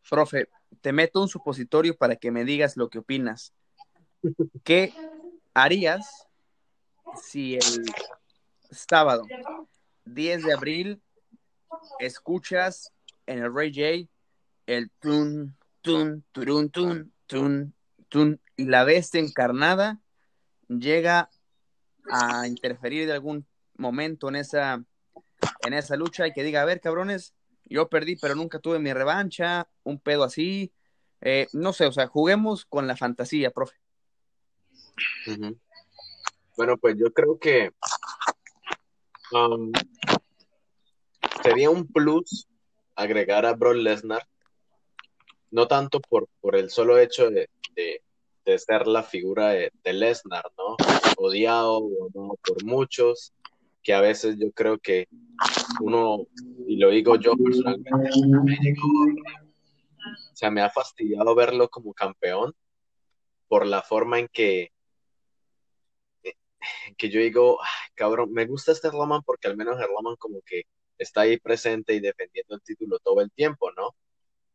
[0.09, 0.49] Profe,
[0.81, 3.53] te meto un supositorio para que me digas lo que opinas.
[4.63, 4.93] ¿Qué
[5.53, 6.27] harías
[7.23, 7.85] si el
[8.69, 9.23] sábado
[10.05, 11.01] 10 de abril
[11.99, 12.93] escuchas
[13.25, 14.11] en el Ray J
[14.65, 17.73] el tun, tun, turun, tun, tun,
[18.09, 19.99] tun, y la bestia encarnada
[20.67, 21.29] llega
[22.09, 23.45] a interferir de algún
[23.75, 24.83] momento en esa,
[25.65, 27.33] en esa lucha y que diga, a ver, cabrones,
[27.65, 30.73] yo perdí, pero nunca tuve mi revancha, un pedo así.
[31.21, 33.77] Eh, no sé, o sea, juguemos con la fantasía, profe.
[36.57, 37.71] Bueno, pues yo creo que
[39.31, 39.71] um,
[41.43, 42.47] sería un plus
[42.95, 44.27] agregar a Brock Lesnar,
[45.51, 47.49] no tanto por, por el solo hecho de,
[48.45, 50.75] de ser la figura de, Lesnar, ¿no?
[51.17, 53.33] Odiado por muchos,
[53.83, 55.07] que a veces yo creo que
[55.81, 56.27] uno,
[56.67, 57.89] y lo digo yo personalmente,
[58.43, 58.73] me
[60.03, 62.53] o sea, me ha fastidiado verlo como campeón
[63.47, 64.71] por la forma en que,
[66.97, 67.59] que yo digo,
[67.95, 70.63] cabrón, me gusta este Roman porque al menos el Roman como que
[70.97, 73.95] está ahí presente y defendiendo el título todo el tiempo, ¿no?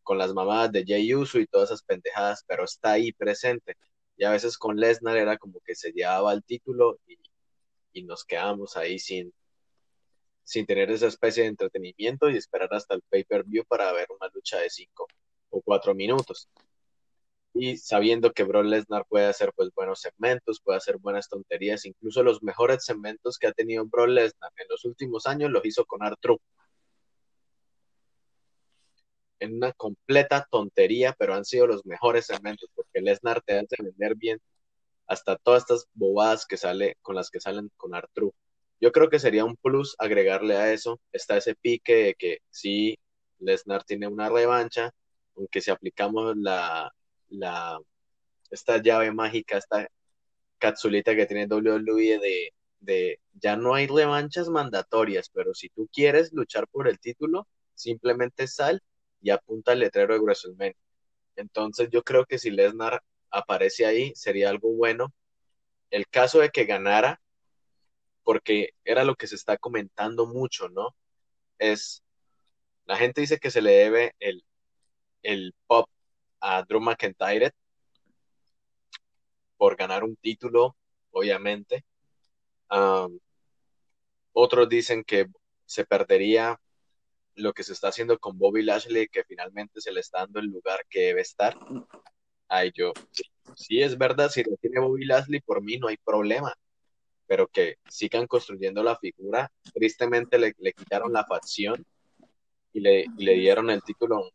[0.07, 3.77] Con las mamadas de Jay Uso y todas esas pendejadas, pero está ahí presente.
[4.17, 6.99] Y a veces con Lesnar era como que se llevaba el título
[7.93, 9.33] y, nos quedamos ahí sin,
[10.45, 14.59] sin tener esa especie de entretenimiento y esperar hasta el pay-per-view para ver una lucha
[14.59, 15.09] de cinco
[15.51, 16.49] o cuatro minutos.
[17.55, 22.23] Y sabiendo que Brock Lesnar puede hacer pues buenos segmentos, puede hacer buenas tonterías, incluso
[22.23, 26.05] los mejores segmentos que ha tenido Brock Lesnar en los últimos años los hizo con
[26.05, 26.43] Artruth
[29.41, 34.15] en una completa tontería, pero han sido los mejores segmentos porque Lesnar te hace vender
[34.15, 34.41] bien
[35.07, 38.35] hasta todas estas bobadas que sale con las que salen con Artru.
[38.81, 41.01] Yo creo que sería un plus agregarle a eso.
[41.13, 42.99] Está ese pique de que sí,
[43.39, 44.93] Lesnar tiene una revancha,
[45.37, 46.93] aunque si aplicamos la,
[47.29, 47.79] la
[48.51, 49.89] esta llave mágica, esta
[50.59, 56.33] capsulita que tiene WWE de, de ya no hay revanchas mandatorias, pero si tú quieres
[56.33, 58.83] luchar por el título, simplemente sal
[59.27, 60.77] y apunta el letrero de WrestleMania.
[61.35, 65.13] Entonces yo creo que si Lesnar aparece ahí sería algo bueno.
[65.91, 67.21] El caso de que ganara,
[68.23, 70.95] porque era lo que se está comentando mucho, ¿no?
[71.59, 72.05] Es,
[72.85, 74.45] la gente dice que se le debe el,
[75.25, 75.91] el pop
[76.41, 77.51] a Drew McIntyre
[79.57, 80.77] por ganar un título,
[81.11, 81.85] obviamente.
[84.33, 85.27] otros dicen que
[85.65, 86.61] se perdería
[87.37, 90.47] lo que se está haciendo con Bobby Lashley, que finalmente se le está dando el
[90.47, 91.57] lugar que debe estar.
[92.49, 92.93] Ay, yo,
[93.55, 96.55] sí, es verdad, si lo tiene Bobby Lashley, por mí no hay problema,
[97.27, 99.51] pero que sigan construyendo la figura.
[99.75, 101.85] Tristemente le, quitaron la facción
[102.73, 104.31] y le, dieron el título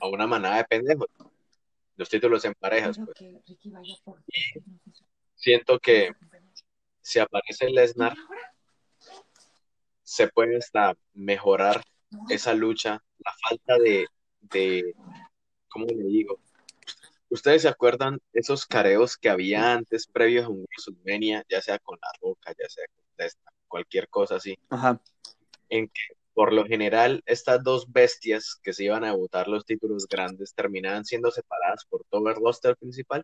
[0.00, 1.08] a, una manada de pendejos.
[1.96, 2.98] Los títulos en parejas.
[2.98, 3.18] Pues.
[5.34, 6.10] siento que
[7.00, 8.14] si aparece Lesnar
[10.16, 11.82] se puede hasta mejorar
[12.30, 14.06] esa lucha, la falta de,
[14.40, 14.94] de
[15.68, 16.40] ¿cómo le digo?
[17.28, 21.98] ¿Ustedes se acuerdan esos careos que había antes, previos a un WrestleMania, ya sea con
[22.00, 23.28] La Roca, ya sea con
[23.68, 24.58] cualquier cosa así?
[24.70, 25.02] Ajá.
[25.68, 30.06] En que, por lo general, estas dos bestias que se iban a debutar los títulos
[30.08, 33.22] grandes terminaban siendo separadas por todo el roster principal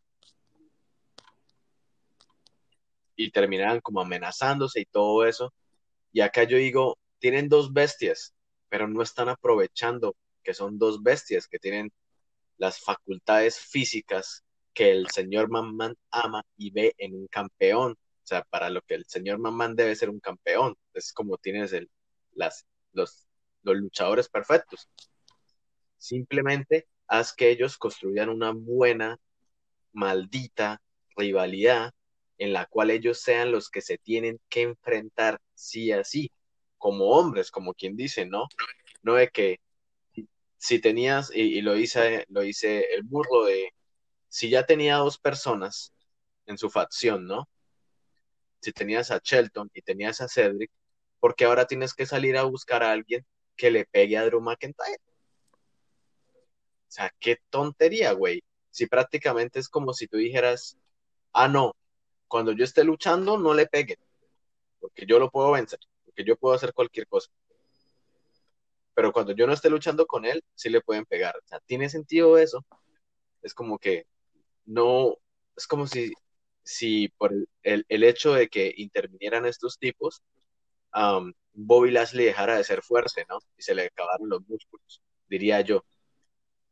[3.17, 5.55] y terminaban como amenazándose y todo eso.
[6.13, 8.35] Y acá yo digo, tienen dos bestias,
[8.69, 11.93] pero no están aprovechando que son dos bestias que tienen
[12.59, 14.45] las facultades físicas
[14.75, 17.93] que el señor Mamman ama y ve en un campeón.
[17.93, 20.77] O sea, para lo que el señor Mamman debe ser un campeón.
[20.95, 21.91] Es como tienes el,
[22.93, 23.27] los,
[23.63, 24.89] los luchadores perfectos.
[25.99, 29.19] Simplemente haz que ellos construyan una buena,
[29.93, 30.81] maldita
[31.17, 31.93] rivalidad
[32.43, 36.33] en la cual ellos sean los que se tienen que enfrentar sí a sí,
[36.77, 38.49] como hombres, como quien dice, ¿no?
[39.03, 39.61] No de que
[40.59, 43.73] si tenías, y, lo, hice, lo hice el burro de,
[44.29, 45.93] si ya tenía dos personas
[46.47, 47.49] en su facción, ¿no?
[48.61, 50.71] Si tenías a Shelton y tenías a Cedric,
[51.21, 53.25] porque ahora tienes que salir a buscar a alguien
[53.57, 54.99] que le pegue a Drew McIntyre.
[56.35, 58.43] O sea, qué tontería, güey.
[58.71, 60.77] Si prácticamente es como si tú dijeras,
[61.33, 61.75] ah, no,
[62.33, 63.99] cuando yo esté luchando, no le peguen,
[64.81, 67.31] porque yo lo puedo vencer, porque yo puedo hacer cualquier cosa.
[68.95, 71.37] Pero cuando yo no esté luchando con él, sí le pueden pegar.
[71.37, 72.65] O sea, ¿tiene sentido eso?
[73.43, 74.07] Es como que
[74.65, 75.19] no,
[75.55, 76.15] es como si,
[76.63, 80.23] si por el, el, hecho de que intervinieran estos tipos,
[80.95, 83.41] um, Bobby Lashley dejara de ser fuerte, ¿no?
[83.59, 85.85] Y se le acabaron los músculos, diría yo.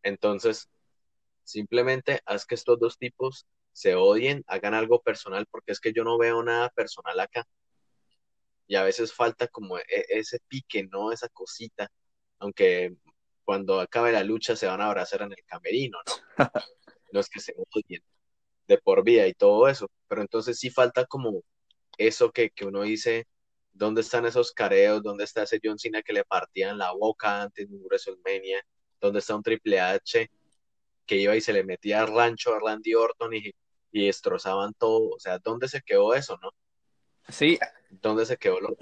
[0.02, 0.70] Entonces,
[1.44, 3.46] simplemente haz que estos dos tipos
[3.80, 7.46] se odien, hagan algo personal, porque es que yo no veo nada personal acá.
[8.66, 11.12] Y a veces falta como e, ese pique, ¿no?
[11.12, 11.90] Esa cosita.
[12.40, 12.94] Aunque
[13.44, 16.14] cuando acabe la lucha se van a abrazar en el camerino, ¿no?
[17.12, 18.02] no es que se odien
[18.68, 19.88] de por vida y todo eso.
[20.08, 21.42] Pero entonces sí falta como
[21.96, 23.26] eso que, que uno dice,
[23.72, 25.02] ¿dónde están esos careos?
[25.02, 28.62] ¿Dónde está ese John Cena que le partían la boca antes de un WrestleMania?
[29.00, 30.30] ¿Dónde está un Triple H
[31.06, 33.52] que iba y se le metía al rancho a Randy Orton y,
[33.92, 35.10] y destrozaban todo.
[35.10, 36.50] O sea, ¿dónde se quedó eso, no?
[37.28, 37.58] Sí.
[37.90, 38.76] ¿Dónde se quedó lo,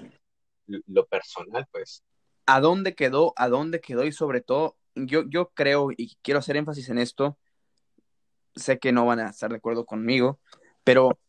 [0.87, 2.03] lo personal, pues?
[2.45, 3.33] ¿A dónde quedó?
[3.35, 4.05] ¿A dónde quedó?
[4.05, 7.37] Y sobre todo, yo, yo creo, y quiero hacer énfasis en esto,
[8.55, 10.39] sé que no van a estar de acuerdo conmigo,
[10.83, 11.19] pero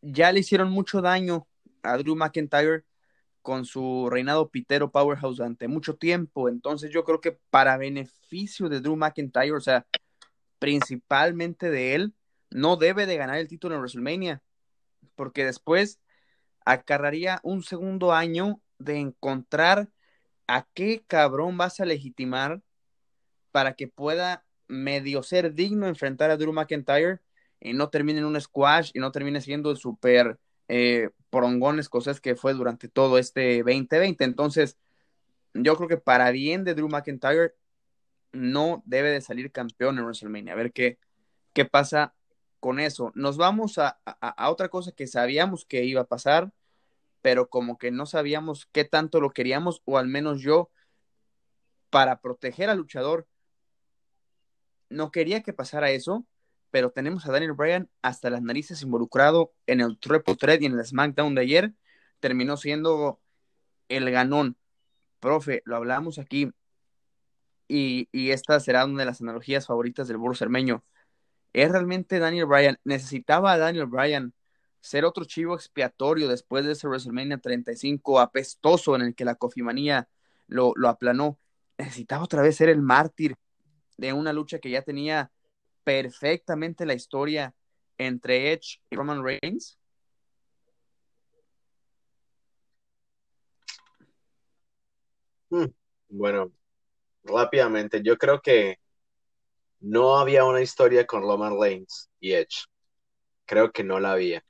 [0.00, 1.46] ya le hicieron mucho daño
[1.82, 2.84] a Drew McIntyre
[3.42, 6.48] con su reinado pitero powerhouse durante mucho tiempo.
[6.48, 9.86] Entonces yo creo que para beneficio de Drew McIntyre, o sea,
[10.58, 12.14] principalmente de él,
[12.50, 14.42] no debe de ganar el título en WrestleMania,
[15.14, 16.00] porque después
[16.64, 19.88] acarraría un segundo año de encontrar
[20.46, 22.62] a qué cabrón vas a legitimar
[23.52, 27.20] para que pueda medio ser digno enfrentar a Drew McIntyre
[27.60, 31.10] y no termine en un squash y no termine siendo el super eh,
[31.78, 34.24] escocés que fue durante todo este 2020.
[34.24, 34.78] Entonces,
[35.54, 37.54] yo creo que para bien de Drew McIntyre,
[38.32, 40.52] no debe de salir campeón en WrestleMania.
[40.52, 40.98] A ver qué,
[41.52, 42.14] qué pasa
[42.60, 43.12] con eso.
[43.14, 44.00] Nos vamos a,
[44.48, 46.52] otra cosa que sabíamos que iba a pasar,
[47.22, 50.70] pero como que no sabíamos qué tanto lo queríamos, o al menos yo,
[51.90, 53.26] para proteger al luchador,
[54.88, 56.26] no quería que pasara eso,
[56.70, 60.78] pero tenemos a Daniel Bryan hasta las narices involucrado en el Triple Threat y en
[60.78, 61.74] el SmackDown de ayer.
[62.20, 63.20] Terminó siendo
[63.88, 64.56] el ganón.
[65.20, 66.52] Profe, lo hablamos aquí,
[67.68, 70.82] y, esta será una de las analogías favoritas del burro cermeño.
[71.58, 72.78] ¿Es realmente Daniel Bryan?
[72.84, 74.32] ¿Necesitaba a Daniel Bryan
[74.80, 80.08] ser otro chivo expiatorio después de ese WrestleMania 35 apestoso en el que la cofimanía
[80.46, 81.36] lo, lo aplanó?
[81.76, 83.34] ¿Necesitaba otra vez ser el mártir
[83.96, 85.32] de una lucha que ya tenía
[85.82, 87.52] perfectamente la historia
[87.98, 89.80] entre Edge y Roman Reigns?
[95.50, 95.66] Hmm,
[96.08, 96.52] bueno,
[97.24, 98.78] rápidamente, yo creo que
[99.80, 102.66] no había una historia con Roman Reigns y Edge.
[103.46, 104.44] Creo que no la había.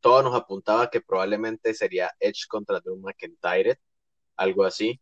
[0.00, 3.78] Todo nos apuntaba que probablemente sería Edge contra Drew McIntyre,
[4.36, 5.00] algo así.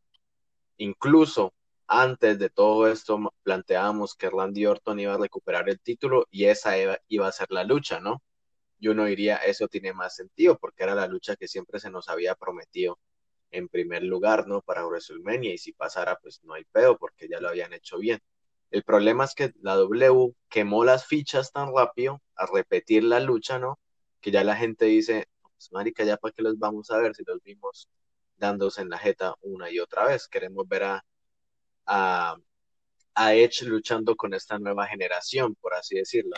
[0.78, 1.54] Incluso
[1.86, 6.74] antes de todo esto planteábamos que Randy Orton iba a recuperar el título y esa
[7.08, 8.22] iba a ser la lucha, ¿no?
[8.78, 12.08] Yo no diría, eso tiene más sentido porque era la lucha que siempre se nos
[12.08, 12.98] había prometido
[13.50, 14.62] en primer lugar, ¿no?
[14.62, 18.20] Para WrestleMania y si pasara, pues no hay pedo porque ya lo habían hecho bien.
[18.70, 23.58] El problema es que la W quemó las fichas tan rápido a repetir la lucha,
[23.58, 23.78] ¿no?
[24.20, 27.24] Que ya la gente dice, pues marica, ya para qué los vamos a ver si
[27.26, 27.88] los vimos
[28.36, 30.28] dándose en la jeta una y otra vez.
[30.28, 31.04] Queremos ver a,
[31.86, 32.36] a,
[33.14, 36.36] a Edge luchando con esta nueva generación, por así decirlo.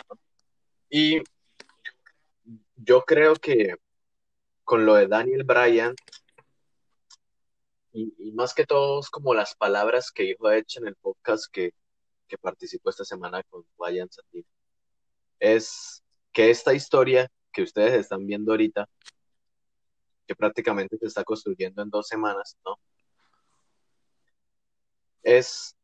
[0.89, 1.21] Y
[2.75, 3.75] yo creo que
[4.63, 5.95] con lo de Daniel Bryan,
[7.93, 11.73] y, más que todo como las palabras que dijo Edge en el podcast que,
[12.27, 14.45] que participó esta semana con Ryan Satin,
[15.39, 18.89] es que esta historia que ustedes están viendo ahorita,
[20.27, 22.79] que prácticamente se está construyendo en dos semanas, ¿no?
[25.21, 25.75] Es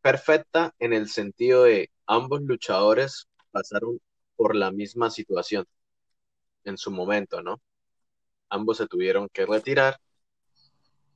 [0.00, 4.00] perfecta en el sentido de ambos luchadores pasaron
[4.36, 5.66] por la misma situación
[6.64, 7.60] en su momento, ¿no?
[8.48, 10.00] Ambos se tuvieron que retirar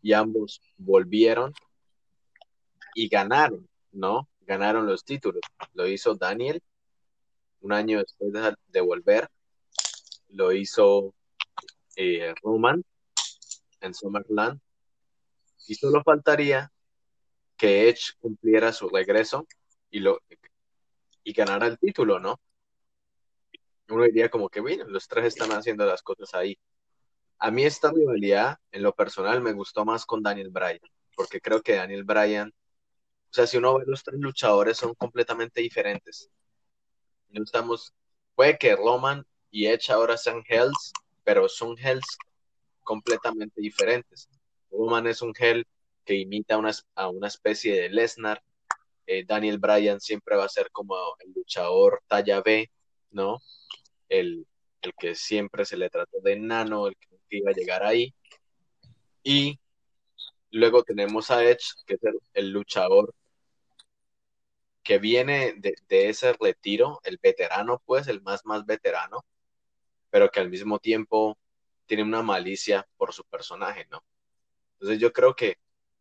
[0.03, 1.53] y ambos volvieron
[2.95, 4.29] y ganaron, ¿no?
[4.47, 5.41] Ganaron los títulos.
[5.73, 6.63] Lo hizo Daniel
[7.61, 8.33] un año después
[8.69, 9.29] de, volver.
[10.29, 11.15] Lo hizo
[11.97, 12.85] eh, Roman
[13.81, 14.61] en Summerland.
[15.67, 16.71] Y solo faltaría
[17.57, 19.47] que Edge cumpliera su regreso
[19.91, 20.21] y, lo,
[21.23, 22.41] y ganara el título, ¿no?
[23.89, 26.59] Uno diría como que, bueno, los tres están haciendo las cosas ahí.
[27.39, 30.81] A mí esta rivalidad, en lo personal, me gustó más con Daniel Bryan,
[31.15, 32.53] porque creo que Daniel Bryan,
[33.35, 36.31] o sea, si uno ve los tres luchadores son completamente diferentes.
[37.31, 37.93] No estamos,
[38.37, 40.93] puede que Roman y Edge ahora sean Hells,
[41.25, 42.07] pero son Hells
[42.85, 44.29] completamente diferentes.
[44.71, 45.67] Roman es un Hell
[46.05, 46.61] que imita
[46.95, 48.41] a una especie de Lesnar.
[49.05, 52.71] Eh, Daniel Bryan siempre va a ser como el luchador talla B,
[53.11, 53.41] ¿no?
[54.09, 54.47] El,
[54.81, 58.15] el que siempre se le trató de enano, el que iba a llegar ahí.
[59.25, 59.59] Y
[60.55, 62.01] luego tenemos a Edge, que es
[62.33, 63.13] el, luchador
[64.85, 69.25] que viene de, de, ese retiro, el veterano, pues, el más, más veterano,
[70.11, 71.39] pero que al mismo tiempo
[71.87, 74.05] tiene una malicia por su personaje, ¿no?
[74.75, 75.59] Entonces yo creo que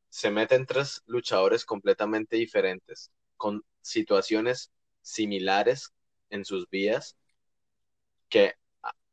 [0.10, 5.94] se meten tres luchadores completamente diferentes, con situaciones similares
[6.30, 7.16] en sus vías,
[8.30, 8.56] que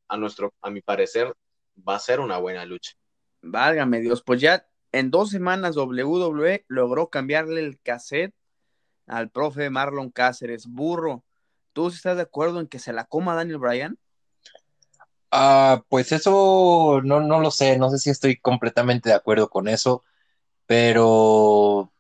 [0.09, 1.35] a, nuestro, a mi parecer,
[1.77, 2.93] va a ser una buena lucha.
[3.43, 8.35] Válgame Dios, pues ya en dos semanas WWE logró cambiarle el cassette
[9.11, 10.67] al profe Marlon Cáceres.
[10.67, 11.25] Burro,
[11.73, 13.99] ¿tú estás de acuerdo en que se la coma Daniel Bryan?
[15.31, 19.69] Ah, pues eso no, no lo sé, no sé si estoy completamente de acuerdo con
[19.69, 20.05] eso
[20.71, 21.93] pero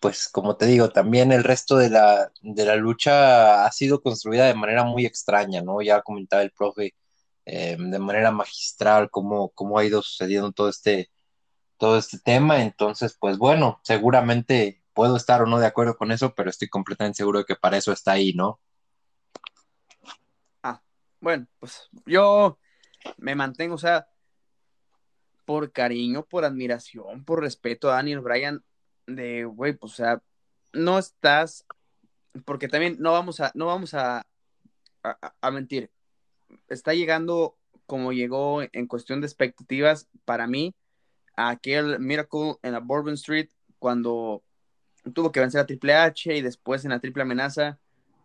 [0.00, 4.44] pues como te digo, también el resto de la, de la lucha ha sido construida
[4.44, 5.80] de manera muy extraña, ¿no?
[5.80, 6.94] Ya comentaba el profe
[7.46, 11.10] eh, de manera magistral cómo, cómo ha ido sucediendo todo este,
[11.78, 16.34] todo este tema, entonces pues bueno, seguramente puedo estar o no de acuerdo con eso,
[16.34, 18.58] pero estoy completamente seguro de que para eso está ahí, ¿no?
[20.60, 20.82] Ah,
[21.20, 22.58] bueno, pues yo
[23.16, 24.08] me mantengo, o sea,
[25.44, 28.64] por cariño, por admiración, por respeto a Daniel Bryan,
[29.06, 30.20] de, güey, pues, o sea,
[30.72, 31.64] no estás,
[32.44, 34.26] porque también no vamos a, no vamos a,
[35.04, 35.92] a, mentir,
[36.66, 37.56] está llegando
[37.86, 40.74] como llegó en cuestión de expectativas para mí
[41.36, 44.42] aquel Miracle en la Bourbon Street cuando
[45.12, 47.78] tuvo que vencer a Triple H y después en la triple amenaza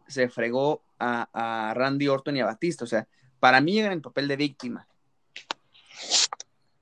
[0.08, 2.84] se fregó a, Randy Orton y a Batista.
[2.86, 3.08] O sea,
[3.40, 4.88] para mí era el papel de víctima.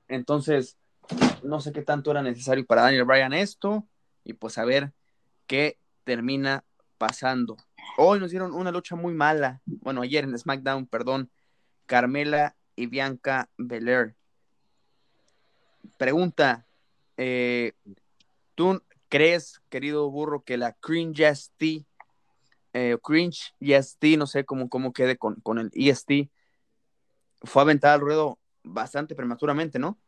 [0.08, 0.78] Entonces,
[1.44, 3.86] no sé qué tanto era necesario para Daniel Bryan esto
[4.24, 4.92] y pues a ver
[5.48, 6.64] qué termina
[6.98, 7.58] pasando.
[7.98, 9.62] Hoy nos dieron una lucha muy mala.
[9.66, 11.30] Bueno, ayer en SmackDown, perdón.
[11.86, 14.16] Carmela y Bianca Belair.
[15.98, 16.66] Pregunta,
[17.18, 17.74] eh,
[18.56, 21.86] ¿tú crees, querido burro, que la Cringe EST,
[22.74, 26.32] eh, Cringe EST, no sé cómo, cómo quede con, con el EST,
[27.44, 30.00] fue aventada al ruedo bastante prematuramente, ¿no?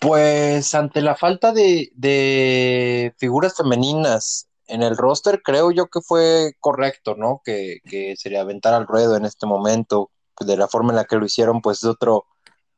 [0.00, 7.16] Pues ante la falta de, figuras femeninas en el roster, creo yo que fue correcto,
[7.16, 7.42] ¿no?
[7.44, 11.04] Que, que se le aventara al ruedo en este momento, de la forma en la
[11.04, 12.24] que lo hicieron, pues es otro,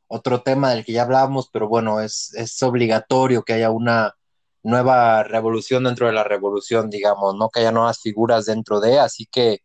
[0.08, 4.16] otro tema del que ya hablábamos, pero bueno, es, es obligatorio que haya una
[4.62, 7.50] nueva revolución dentro de la revolución, digamos, ¿no?
[7.50, 9.60] Que haya nuevas figuras dentro de, así que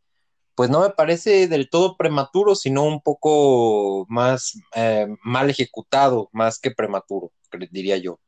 [0.57, 6.57] pues no me parece del todo prematuro, sino un poco más eh, mal ejecutado, más
[6.59, 7.31] que prematuro,
[7.69, 8.19] diría yo.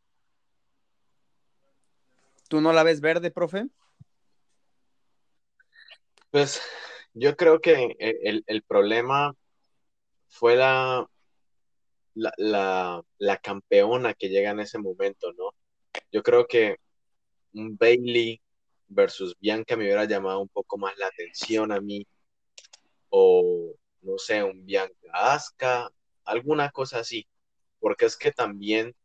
[2.49, 3.65] ¿Tú no la ves verde, profe?
[6.29, 6.61] Pues
[7.13, 9.35] yo creo que el, problema
[10.27, 11.09] fue la,
[12.13, 15.55] la, la, campeona que llega en ese momento, ¿no?
[16.11, 16.77] Yo creo que
[17.53, 18.41] un Bailey
[18.87, 22.05] versus Bianca me hubiera llamado un poco más la atención a mí
[23.09, 25.89] o no sé, un Bianca Asca,
[26.23, 27.27] alguna cosa así,
[27.79, 28.95] porque es que también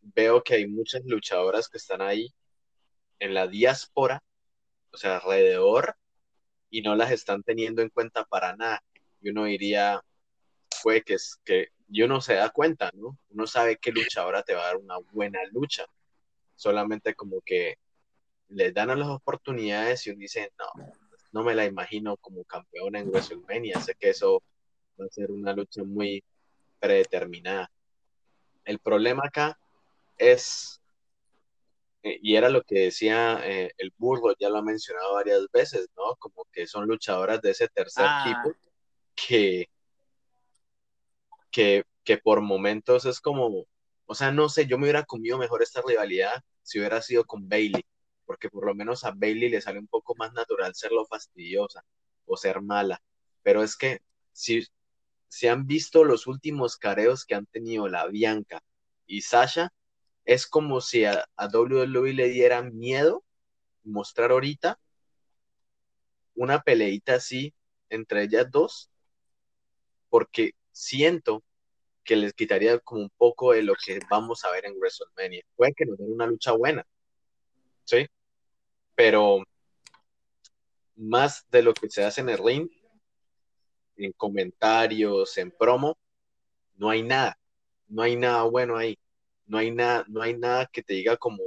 [0.00, 2.32] veo que hay muchas luchadoras que están ahí
[3.18, 4.22] en la diáspora
[4.92, 5.96] o sea, alrededor
[6.70, 8.82] y no las están teniendo en cuenta para nada.
[9.20, 10.02] Y uno diría,
[10.70, 13.18] fue que es que y uno se da cuenta, ¿no?
[13.30, 15.86] Uno sabe qué luchadora te va a dar una buena lucha.
[16.60, 17.78] Solamente como que
[18.48, 20.66] le dan a las oportunidades y uno dice, no,
[21.32, 23.80] no me la imagino como campeona en WrestleMania.
[23.80, 24.42] Sé que eso
[25.00, 26.22] va a ser una lucha muy
[26.78, 27.70] predeterminada.
[28.66, 29.58] El problema acá
[30.18, 30.82] es,
[32.02, 35.88] eh, y era lo que decía eh, el burro, ya lo ha mencionado varias veces,
[35.96, 36.14] ¿no?
[36.16, 38.42] Como que son luchadoras de ese tercer Ah.
[38.44, 38.54] tipo
[39.14, 39.70] que,
[41.50, 43.64] que, que por momentos es como,
[44.10, 47.48] o sea, no sé, yo me hubiera comido mejor esta rivalidad si hubiera sido con
[47.48, 47.84] Bailey,
[48.24, 51.84] porque por lo menos a Bailey le sale un poco más natural serlo fastidiosa
[52.26, 53.00] o ser mala,
[53.44, 54.00] pero es que
[54.32, 54.66] si,
[55.28, 58.64] si han visto los últimos careos que han tenido la Bianca
[59.06, 59.72] y Sasha,
[60.24, 63.22] es como si a, a WWE le dieran miedo
[63.84, 64.80] mostrar ahorita
[66.34, 67.54] una peleita así
[67.90, 68.90] entre ellas dos,
[70.08, 71.44] porque siento
[72.04, 75.42] que les quitaría como un poco de lo que vamos a ver en WrestleMania.
[75.56, 76.86] Puede que nos den una lucha buena,
[77.84, 78.06] ¿sí?
[78.94, 79.42] Pero
[80.96, 82.68] más de lo que se hace en el ring,
[83.96, 85.98] en comentarios, en promo,
[86.76, 87.38] no hay nada,
[87.88, 88.98] no hay nada bueno ahí,
[89.46, 91.42] no hay nada, no hay nada que te diga como,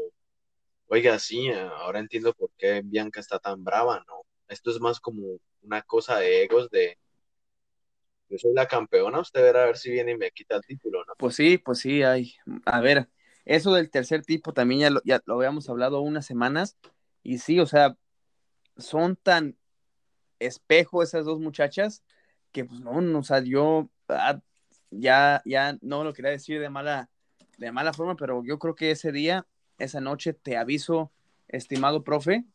[0.87, 4.21] oiga, sí, ahora entiendo por qué Bianca está tan brava, ¿no?
[4.47, 6.97] Esto es más como una cosa de egos de
[8.29, 11.03] yo soy la campeona, usted verá a ver si viene y me quita el título,
[11.05, 11.13] ¿no?
[11.17, 12.33] Pues sí, pues sí, hay.
[12.65, 13.09] A ver,
[13.45, 16.77] eso del tercer tipo también ya lo, ya lo habíamos hablado unas semanas.
[17.21, 17.97] Y sí, o sea,
[18.77, 19.57] son tan
[20.39, 22.03] espejo esas dos muchachas
[22.51, 24.41] que, pues no, no o sea, yo ah,
[24.89, 27.09] ya, ya no lo quería decir de mala,
[27.57, 29.47] de mala forma, pero yo creo que ese día,
[29.77, 31.11] esa noche, te aviso,
[31.47, 32.45] estimado profe,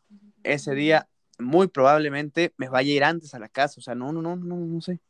[0.43, 1.09] ese día
[1.39, 3.77] muy probablemente me vaya a ir antes a la casa.
[3.79, 5.01] O sea, no, no, no, no, no sé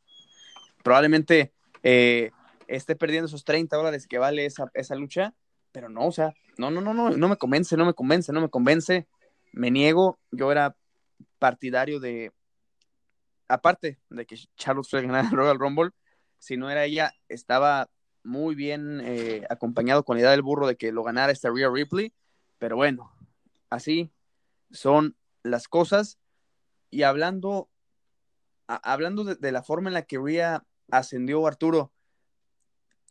[0.89, 2.31] probablemente eh,
[2.67, 5.35] esté perdiendo esos 30 dólares que vale esa, esa lucha,
[5.71, 8.41] pero no, o sea, no, no, no, no, no me convence, no me convence, no
[8.41, 9.07] me convence,
[9.53, 10.75] me niego, yo era
[11.39, 12.33] partidario de,
[13.49, 15.91] aparte de que Charlotte Flair ganara Royal Rumble,
[16.39, 17.91] si no era ella, estaba
[18.25, 21.69] muy bien eh, acompañado con la idea del burro de que lo ganara esta Rhea
[21.71, 22.15] Ripley,
[22.59, 23.13] pero bueno,
[23.69, 24.11] así
[24.71, 26.19] son las cosas,
[26.91, 27.69] y hablando
[28.69, 31.93] a- hablando de, de la forma en la que Rhea ascendió Arturo,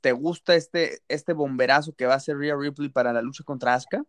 [0.02, 3.74] ¿te gusta este, este bomberazo que va a hacer Rhea Ripley para la lucha contra
[3.74, 4.04] Asuka?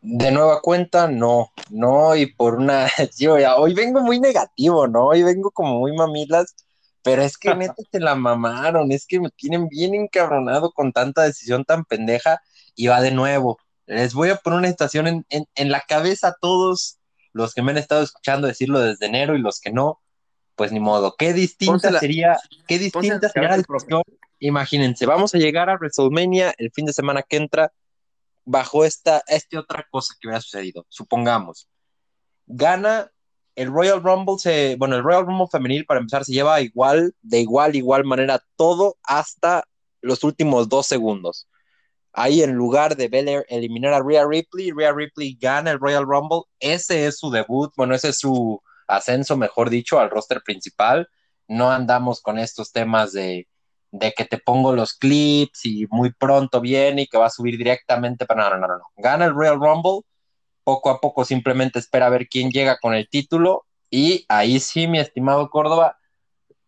[0.00, 2.86] De nueva cuenta, no, no, y por una,
[3.18, 5.08] yo ya, hoy vengo muy negativo, ¿no?
[5.08, 6.54] Hoy vengo como muy mamilas,
[7.02, 11.22] pero es que neta te la mamaron, es que me tienen bien encabronado con tanta
[11.22, 12.40] decisión tan pendeja,
[12.78, 13.58] y va de nuevo.
[13.86, 16.98] Les voy a poner una situación en, en, en la cabeza a todos
[17.32, 20.00] los que me han estado escuchando decirlo desde enero y los que no,
[20.58, 21.14] pues ni modo.
[21.16, 22.36] Qué distinta Pónsela- sería,
[22.66, 24.02] qué distinta sería la discusión.
[24.40, 27.72] Imagínense, vamos a llegar a WrestleMania el fin de semana que entra
[28.44, 30.84] bajo esta, esta otra cosa que hubiera sucedido.
[30.88, 31.68] Supongamos,
[32.46, 33.10] gana
[33.54, 37.40] el Royal Rumble, se, bueno, el Royal Rumble femenil para empezar se lleva igual, de
[37.40, 39.64] igual, igual manera todo hasta
[40.00, 41.48] los últimos dos segundos.
[42.12, 46.42] Ahí en lugar de Belair eliminar a Rhea Ripley, Rhea Ripley gana el Royal Rumble.
[46.58, 51.08] Ese es su debut, bueno, ese es su ascenso, mejor dicho, al roster principal.
[51.46, 53.48] No andamos con estos temas de,
[53.90, 57.56] de que te pongo los clips y muy pronto viene y que va a subir
[57.56, 58.84] directamente para no, no, no, no.
[58.96, 60.00] Gana el Royal Rumble,
[60.64, 64.86] poco a poco simplemente espera a ver quién llega con el título y ahí sí,
[64.86, 65.98] mi estimado Córdoba,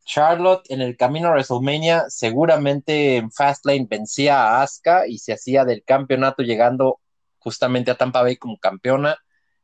[0.04, 5.64] Charlotte en el camino a WrestleMania seguramente en Fastlane vencía a Asuka y se hacía
[5.64, 7.00] del campeonato llegando
[7.38, 9.18] justamente a Tampa Bay como campeona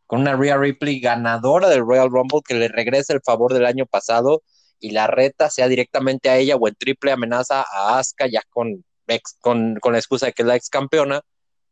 [0.06, 3.86] con una Rhea Ripley ganadora del Royal Rumble que le regresa el favor del año
[3.86, 4.42] pasado
[4.78, 8.84] y la reta sea directamente a ella o en triple amenaza a Asuka ya con,
[9.06, 11.22] ex, con, con la excusa de que es la ex campeona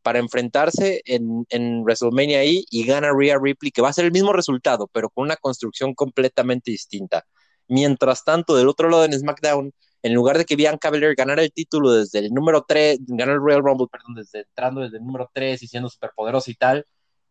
[0.02, 4.12] para enfrentarse en, en WrestleMania ahí y gana Rhea Ripley que va a ser el
[4.12, 7.24] mismo resultado pero con una construcción completamente distinta.
[7.68, 9.72] Mientras tanto, del otro lado en SmackDown,
[10.02, 13.38] en lugar de que Bianca Belair ganara el título desde el número 3, ganó el
[13.38, 16.86] Royal Rumble, perdón, desde entrando desde el número 3 y siendo superpoderosa y tal,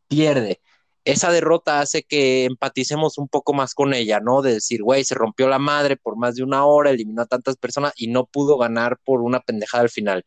[0.08, 0.60] pierde.
[1.06, 4.42] Esa derrota hace que empaticemos un poco más con ella, ¿no?
[4.42, 7.58] De decir, güey, se rompió la madre por más de una hora, eliminó a tantas
[7.58, 10.24] personas y no pudo ganar por una pendejada al final.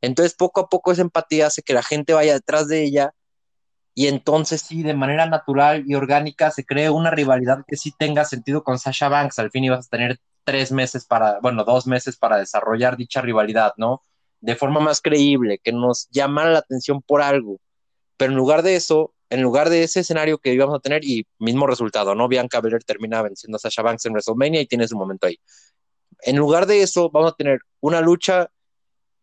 [0.00, 3.14] Entonces, poco a poco esa empatía hace que la gente vaya detrás de ella
[3.94, 8.24] y entonces sí, de manera natural y orgánica se cree una rivalidad que sí tenga
[8.24, 9.38] sentido con Sasha Banks.
[9.38, 13.72] Al fin ibas a tener tres meses para, bueno, dos meses para desarrollar dicha rivalidad,
[13.76, 14.02] ¿no?
[14.40, 17.60] De forma más creíble, que nos llamara la atención por algo.
[18.16, 21.26] Pero en lugar de eso, en lugar de ese escenario que íbamos a tener y
[21.40, 22.28] mismo resultado, ¿no?
[22.28, 25.40] Bianca Belair termina venciendo a Sasha Banks en WrestleMania y tiene su momento ahí.
[26.22, 28.48] En lugar de eso, vamos a tener una lucha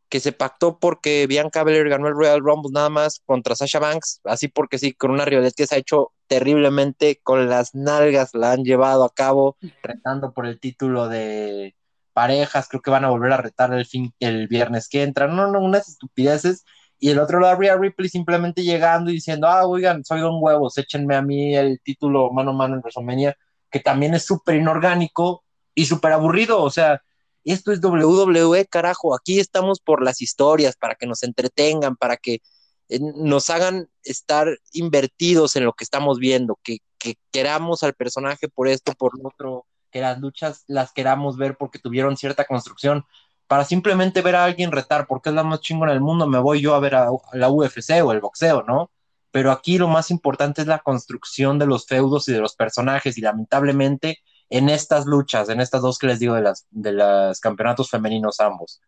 [0.09, 4.19] que se pactó porque Bianca Belair ganó el Royal Rumble nada más contra Sasha Banks,
[4.25, 8.51] así porque sí, con una rivalidad que se ha hecho terriblemente, con las nalgas la
[8.51, 11.73] han llevado a cabo, retando por el título de
[12.11, 15.47] parejas, creo que van a volver a retar el, fin, el viernes que entra, no,
[15.47, 16.65] no, unas estupideces,
[17.03, 20.77] y el otro lado, Rhea Ripley simplemente llegando y diciendo, ah, oigan, soy un huevos,
[20.77, 23.35] échenme a mí el título mano a mano en WrestleMania,
[23.71, 25.43] que también es súper inorgánico
[25.73, 27.01] y súper aburrido, o sea,
[27.43, 32.43] esto es WWE, carajo, aquí estamos por las historias, para que nos entretengan, para que
[32.87, 38.47] eh, nos hagan estar invertidos en lo que estamos viendo, que, que queramos al personaje
[38.47, 43.05] por esto, por lo otro, que las luchas las queramos ver porque tuvieron cierta construcción,
[43.51, 46.61] para simplemente ver a alguien retar, porque es la más chingona del mundo, me voy
[46.61, 48.91] yo a ver a, la UFC o el boxeo, ¿no?
[49.29, 53.17] Pero aquí lo más importante es la construcción de los feudos y de los personajes,
[53.17, 57.41] y lamentablemente en estas luchas, en estas dos que les digo de las de los
[57.41, 58.79] campeonatos femeninos ambos,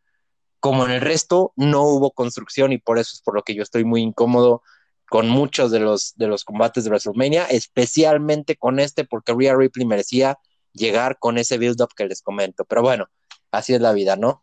[0.62, 3.64] como en el resto, no hubo construcción y por eso es por lo que yo
[3.64, 4.64] estoy muy incómodo
[5.10, 9.86] con muchos de los, de los combates de WrestleMania, especialmente con este, porque Rhea Ripley
[9.86, 10.40] merecía
[10.72, 12.64] llegar con ese build-up que les comento.
[12.64, 13.10] Pero bueno,
[13.52, 14.43] así es la vida, ¿no?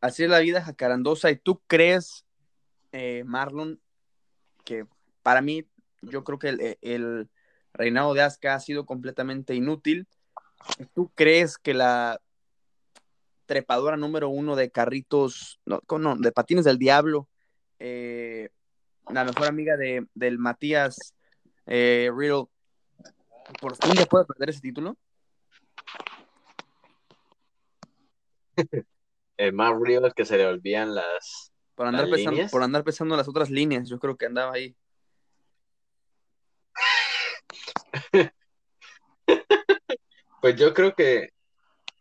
[0.00, 1.30] Así es la vida, Jacarandosa.
[1.30, 2.24] ¿Y tú crees,
[2.92, 3.80] eh, Marlon,
[4.64, 4.86] que
[5.22, 5.68] para mí,
[6.00, 7.28] yo creo que el,
[7.72, 10.08] reinado de Asuka ha sido completamente inútil?
[10.94, 12.20] ¿Tú crees que la
[13.46, 17.28] trepadora número uno de carritos, no, no de patines del diablo,
[17.78, 18.50] eh,
[19.10, 21.14] la mejor amiga de, del Matías
[21.66, 22.46] eh, Riddle,
[23.60, 24.96] por fin ya puede perder ese título?
[29.52, 31.52] más río es que se le olvidan las.
[31.74, 34.76] Por andar, pensando, por andar pensando las otras líneas, yo creo que andaba ahí.
[40.42, 41.30] pues yo creo que,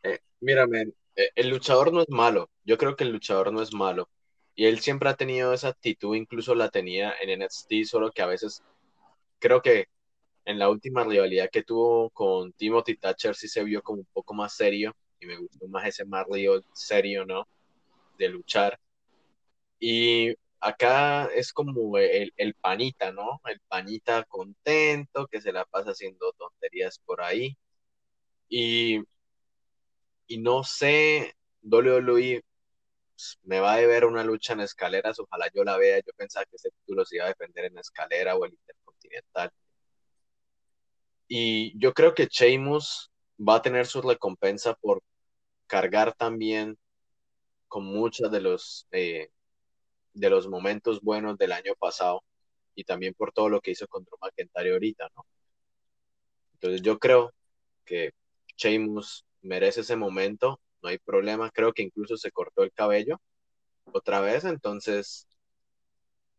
[0.04, 2.50] eh, mírame, eh, el luchador no es malo.
[2.66, 4.10] Yo creo que el luchador no es malo.
[4.54, 8.26] Y él siempre ha tenido esa actitud, incluso la tenía en NXT, solo que a
[8.26, 8.62] veces
[9.40, 9.88] creo que
[10.44, 14.34] en la última rivalidad que tuvo con Timothy Thatcher sí se vio como un poco
[14.34, 17.48] más serio y me gustó más ese Mario serio, ¿no?
[18.18, 18.80] De luchar.
[19.80, 23.42] Y acá es como el, el, panita, ¿no?
[23.46, 27.58] El panita contento que se la pasa haciendo tonterías por ahí.
[28.50, 29.02] Y,
[30.28, 32.44] y no sé, WWE
[33.20, 36.00] pues, me va a deber una lucha en escaleras, ojalá yo la vea.
[36.00, 39.52] Yo pensaba que ese título se iba a defender en escalera o el intercontinental.
[41.28, 45.02] Y yo creo que Sheamus va a tener su recompensa por
[45.70, 46.78] cargar también
[47.70, 49.30] con muchos de los, eh,
[50.14, 52.24] de los momentos buenos del año pasado
[52.76, 55.26] y también por todo lo que hizo con Drew McIntyre ahorita, ¿no?
[56.56, 57.32] Entonces yo creo
[57.86, 58.12] que
[58.58, 63.22] Sheamus merece ese momento, no hay problema, creo que incluso se cortó el cabello
[63.92, 65.28] otra vez, entonces,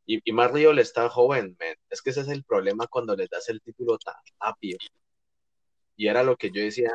[0.07, 1.57] y, y le está joven,
[1.89, 4.78] es que ese es el problema cuando les das el título tan rápido.
[5.97, 6.91] Y era lo que yo decía,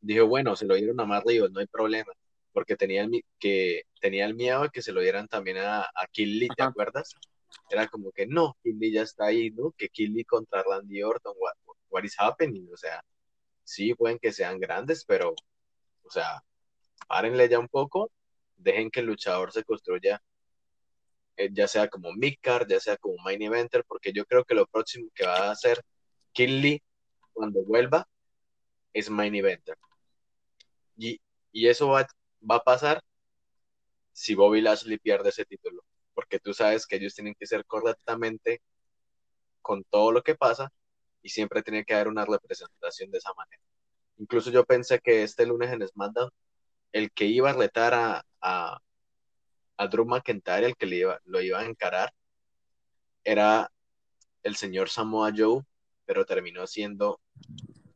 [0.00, 2.12] dije, bueno, se lo dieron a Matt no hay problema,
[2.52, 6.06] porque tenía el, que, tenía el miedo de que se lo dieran también a, a
[6.14, 7.14] Lee, ¿te acuerdas?
[7.70, 9.72] Era como que no, Lee ya está ahí, ¿no?
[9.76, 11.54] Que Lee contra Randy Orton, what,
[11.90, 12.68] what is happening?
[12.72, 13.02] O sea,
[13.64, 15.34] sí, pueden que sean grandes, pero,
[16.04, 16.42] o sea,
[17.08, 18.10] párenle ya un poco,
[18.56, 20.22] dejen que el luchador se construya,
[21.36, 24.66] eh, ya sea como midcard, ya sea como main eventer, porque yo creo que lo
[24.66, 25.82] próximo que va a hacer
[26.34, 26.82] Lee
[27.32, 28.06] cuando vuelva
[28.96, 29.76] es main eventer.
[30.96, 31.20] Y,
[31.52, 32.06] eso va,
[32.50, 33.02] va a pasar
[34.12, 35.84] si Bobby Lashley pierde ese título,
[36.14, 38.62] porque tú sabes que ellos tienen que ser correctamente
[39.60, 40.72] con todo lo que pasa
[41.22, 43.62] y siempre tiene que haber una representación de esa manera.
[44.18, 46.30] Incluso yo pensé que este lunes en SmackDown,
[46.92, 48.78] el que iba a retar a, a,
[49.76, 52.14] a Drew McIntyre, el que le iba, lo iba a encarar,
[53.24, 53.70] era
[54.42, 55.62] el señor Samoa Joe,
[56.06, 57.20] pero terminó siendo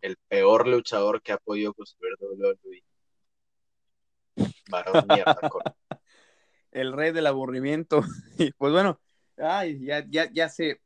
[0.03, 2.83] el peor luchador que ha podido construir WWE.
[4.71, 5.37] Varón mierda,
[6.71, 8.03] El rey del aburrimiento.
[8.39, 9.01] Y pues bueno,
[9.37, 10.81] ay, ya, ya, ya se,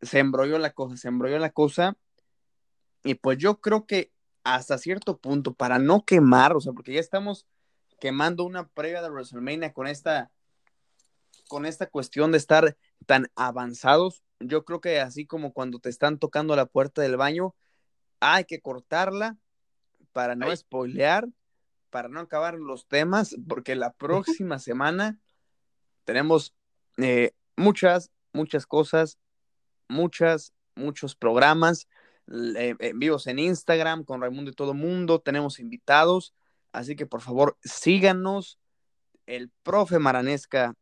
[0.00, 1.96] se embrolló la cosa, se embrolló la cosa.
[3.04, 4.12] Y pues yo creo que
[4.44, 7.46] hasta cierto punto, para no quemar, o sea, porque ya estamos
[8.00, 10.30] quemando una previa de WrestleMania con esta,
[11.48, 16.18] con esta cuestión de estar tan avanzados, yo creo que así como cuando te están
[16.18, 17.54] tocando la puerta del baño,
[18.22, 19.36] hay que cortarla
[20.12, 21.28] para no spoilear,
[21.90, 25.18] para no acabar los temas, porque la próxima semana
[26.04, 26.54] tenemos
[26.98, 29.18] eh, muchas, muchas cosas
[29.92, 31.88] muchas, muchos programas
[32.56, 35.20] eh, en vivos en Instagram con Raimundo y todo mundo.
[35.20, 36.34] Tenemos invitados,
[36.72, 38.58] así que por favor síganos.
[39.26, 40.74] El profe Maranesca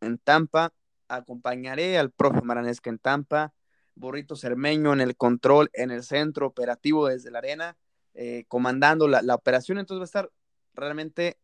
[0.00, 0.72] en Tampa.
[1.08, 3.52] Acompañaré al profe Maranesca en Tampa.
[3.94, 7.76] Burrito Cermeño en el control, en el centro operativo desde la arena,
[8.14, 9.78] eh, comandando la, la, operación.
[9.78, 10.30] Entonces va a estar
[10.74, 11.38] realmente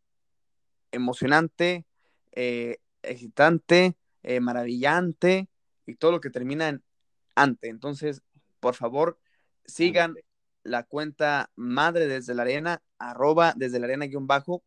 [0.93, 1.87] emocionante,
[2.33, 5.49] eh, excitante, eh, maravillante
[5.87, 6.83] y todo lo que termina en
[7.35, 7.69] ante.
[7.69, 8.23] Entonces,
[8.61, 9.19] por favor,
[9.65, 10.15] sigan
[10.63, 14.63] la cuenta madre desde la arena, arroba desde la arena guion bajo.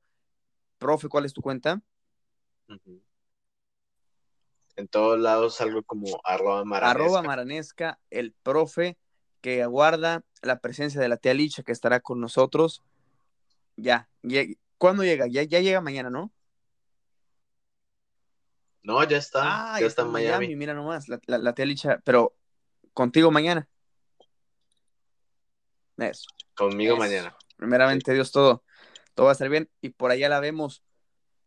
[0.78, 1.82] Profe, ¿cuál es tu cuenta?
[4.76, 7.04] En todos lados algo como arroba maranesca.
[7.04, 8.98] Arroba maranesca, el profe
[9.42, 12.84] que aguarda la presencia de la tía Licha que estará con nosotros.
[13.76, 14.10] Ya,
[14.78, 15.28] ¿cuándo llega?
[15.28, 16.32] Ya, ya llega mañana, ¿no?
[18.84, 19.76] No, ya está.
[19.76, 20.56] Ah, ya está en Miami.
[20.56, 22.36] Mira nomás, la, la, tía Licha, pero
[22.94, 23.68] contigo mañana.
[25.98, 26.28] Eso.
[26.56, 27.00] Conmigo Eso.
[27.00, 27.36] mañana.
[27.58, 28.64] Primeramente, Dios, todo,
[29.14, 29.70] todo va a estar bien.
[29.82, 30.84] Y por allá la vemos.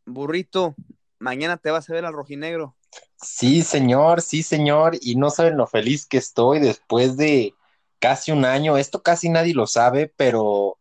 [0.07, 0.77] Burrito,
[1.19, 2.77] mañana te vas a ver al rojinegro.
[3.21, 4.99] Sí, señor, sí, señor.
[5.01, 7.55] Y no saben lo feliz que estoy después de
[7.99, 8.77] casi un año.
[8.77, 10.79] Esto casi nadie lo sabe, pero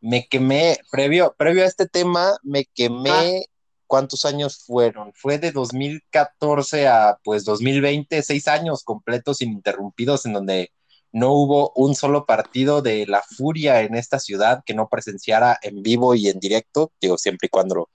[0.00, 3.42] me quemé, previo, previo a este tema, me quemé.
[3.44, 3.50] Ah.
[3.88, 5.12] ¿Cuántos años fueron?
[5.14, 10.72] Fue de 2014 a pues 2020, seis años completos ininterrumpidos en donde
[11.12, 15.82] no hubo un solo partido de la furia en esta ciudad que no presenciara en
[15.82, 17.88] vivo y en directo, digo, siempre y cuando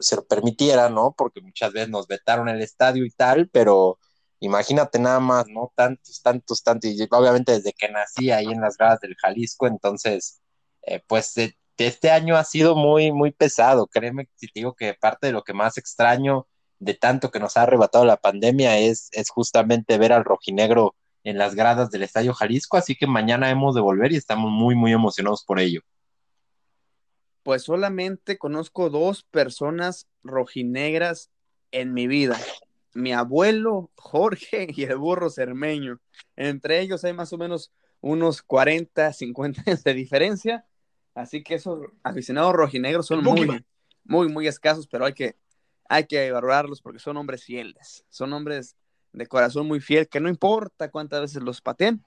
[0.00, 1.14] se lo permitiera, ¿no?
[1.16, 3.98] Porque muchas veces nos vetaron el estadio y tal, pero
[4.40, 5.72] imagínate nada más, ¿no?
[5.74, 10.40] Tantos, tantos, tantos, y obviamente desde que nací ahí en las gradas del Jalisco, entonces,
[10.82, 14.94] eh, pues eh, este año ha sido muy, muy pesado, créeme si te digo que
[14.94, 16.46] parte de lo que más extraño
[16.78, 21.38] de tanto que nos ha arrebatado la pandemia es, es justamente ver al rojinegro en
[21.38, 24.92] las gradas del Estadio Jalisco, así que mañana hemos de volver y estamos muy, muy
[24.92, 25.80] emocionados por ello.
[27.44, 31.30] Pues solamente conozco dos personas rojinegras
[31.70, 32.36] en mi vida.
[32.94, 36.00] Mi abuelo Jorge y el burro Cermeño.
[36.34, 37.70] Entre ellos hay más o menos
[38.00, 40.66] unos 40, 50 años de diferencia.
[41.14, 43.64] Así que esos aficionados rojinegros son muy,
[44.04, 45.36] muy, muy escasos, pero hay que,
[45.88, 48.04] hay que valorarlos porque son hombres fieles.
[48.08, 48.74] Son hombres
[49.12, 52.02] de corazón muy fiel, que no importa cuántas veces los pateen,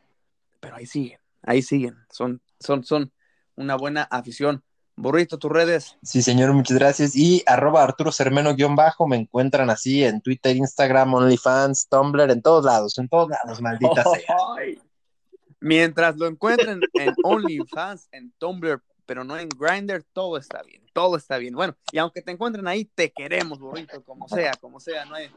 [0.59, 1.95] pero ahí siguen, ahí siguen.
[2.09, 3.13] Son, son, son
[3.55, 4.63] una buena afición.
[4.99, 5.95] Burrito, tus redes.
[6.01, 7.15] Sí, señor, muchas gracias.
[7.15, 12.41] Y arroba Arturo Cermeno guion bajo, me encuentran así en Twitter, Instagram, OnlyFans, Tumblr, en
[12.41, 14.35] todos lados, en todos lados, maldita oh, sea.
[14.57, 14.81] Ay.
[15.59, 21.15] Mientras lo encuentren en OnlyFans, en Tumblr, pero no en Grindr, todo está bien, todo
[21.15, 21.53] está bien.
[21.53, 25.29] Bueno, y aunque te encuentren ahí, te queremos, burrito, como sea, como sea, no hay,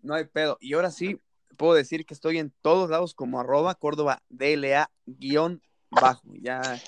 [0.00, 0.56] no hay pedo.
[0.58, 1.20] Y ahora sí,
[1.58, 6.32] puedo decir que estoy en todos lados como arroba Córdoba DLA guion bajo.
[6.40, 6.80] Ya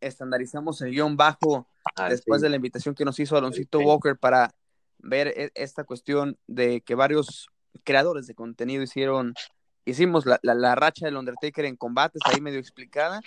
[0.00, 2.44] estandarizamos el guion bajo ah, después sí.
[2.44, 3.84] de la invitación que nos hizo Aloncito sí.
[3.84, 4.54] Walker para
[4.98, 7.48] ver esta cuestión de que varios
[7.84, 9.34] creadores de contenido hicieron,
[9.84, 13.20] hicimos la, la, la, racha del Undertaker en combates ahí medio explicada.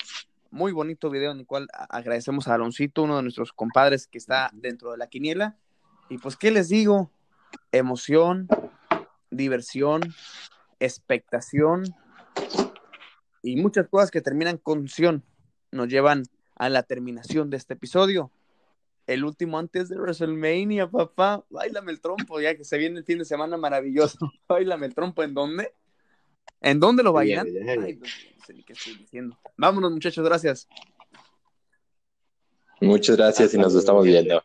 [0.50, 4.50] Muy bonito video en el cual agradecemos a Aloncito, uno de nuestros compadres que está
[4.54, 5.56] dentro de la quiniela.
[6.10, 7.10] Y pues, ¿qué les digo?
[7.72, 8.50] Emoción,
[9.30, 10.02] diversión,
[10.80, 11.84] expectación
[13.42, 15.24] y muchas cosas que terminan con sion
[15.72, 16.24] nos llevan
[16.62, 18.30] a la terminación de este episodio.
[19.08, 21.44] El último antes de WrestleMania, papá.
[21.50, 24.20] Bailame el trompo, ya que se viene el fin de semana maravilloso.
[24.48, 25.74] Bailame el trompo, ¿en dónde?
[26.62, 27.48] ¿En dónde lo bailan?
[27.48, 29.40] Ay, no sé ni qué estoy diciendo.
[29.58, 30.68] Vámonos, muchachos, gracias.
[32.80, 34.44] Muchas gracias y nos estamos viendo.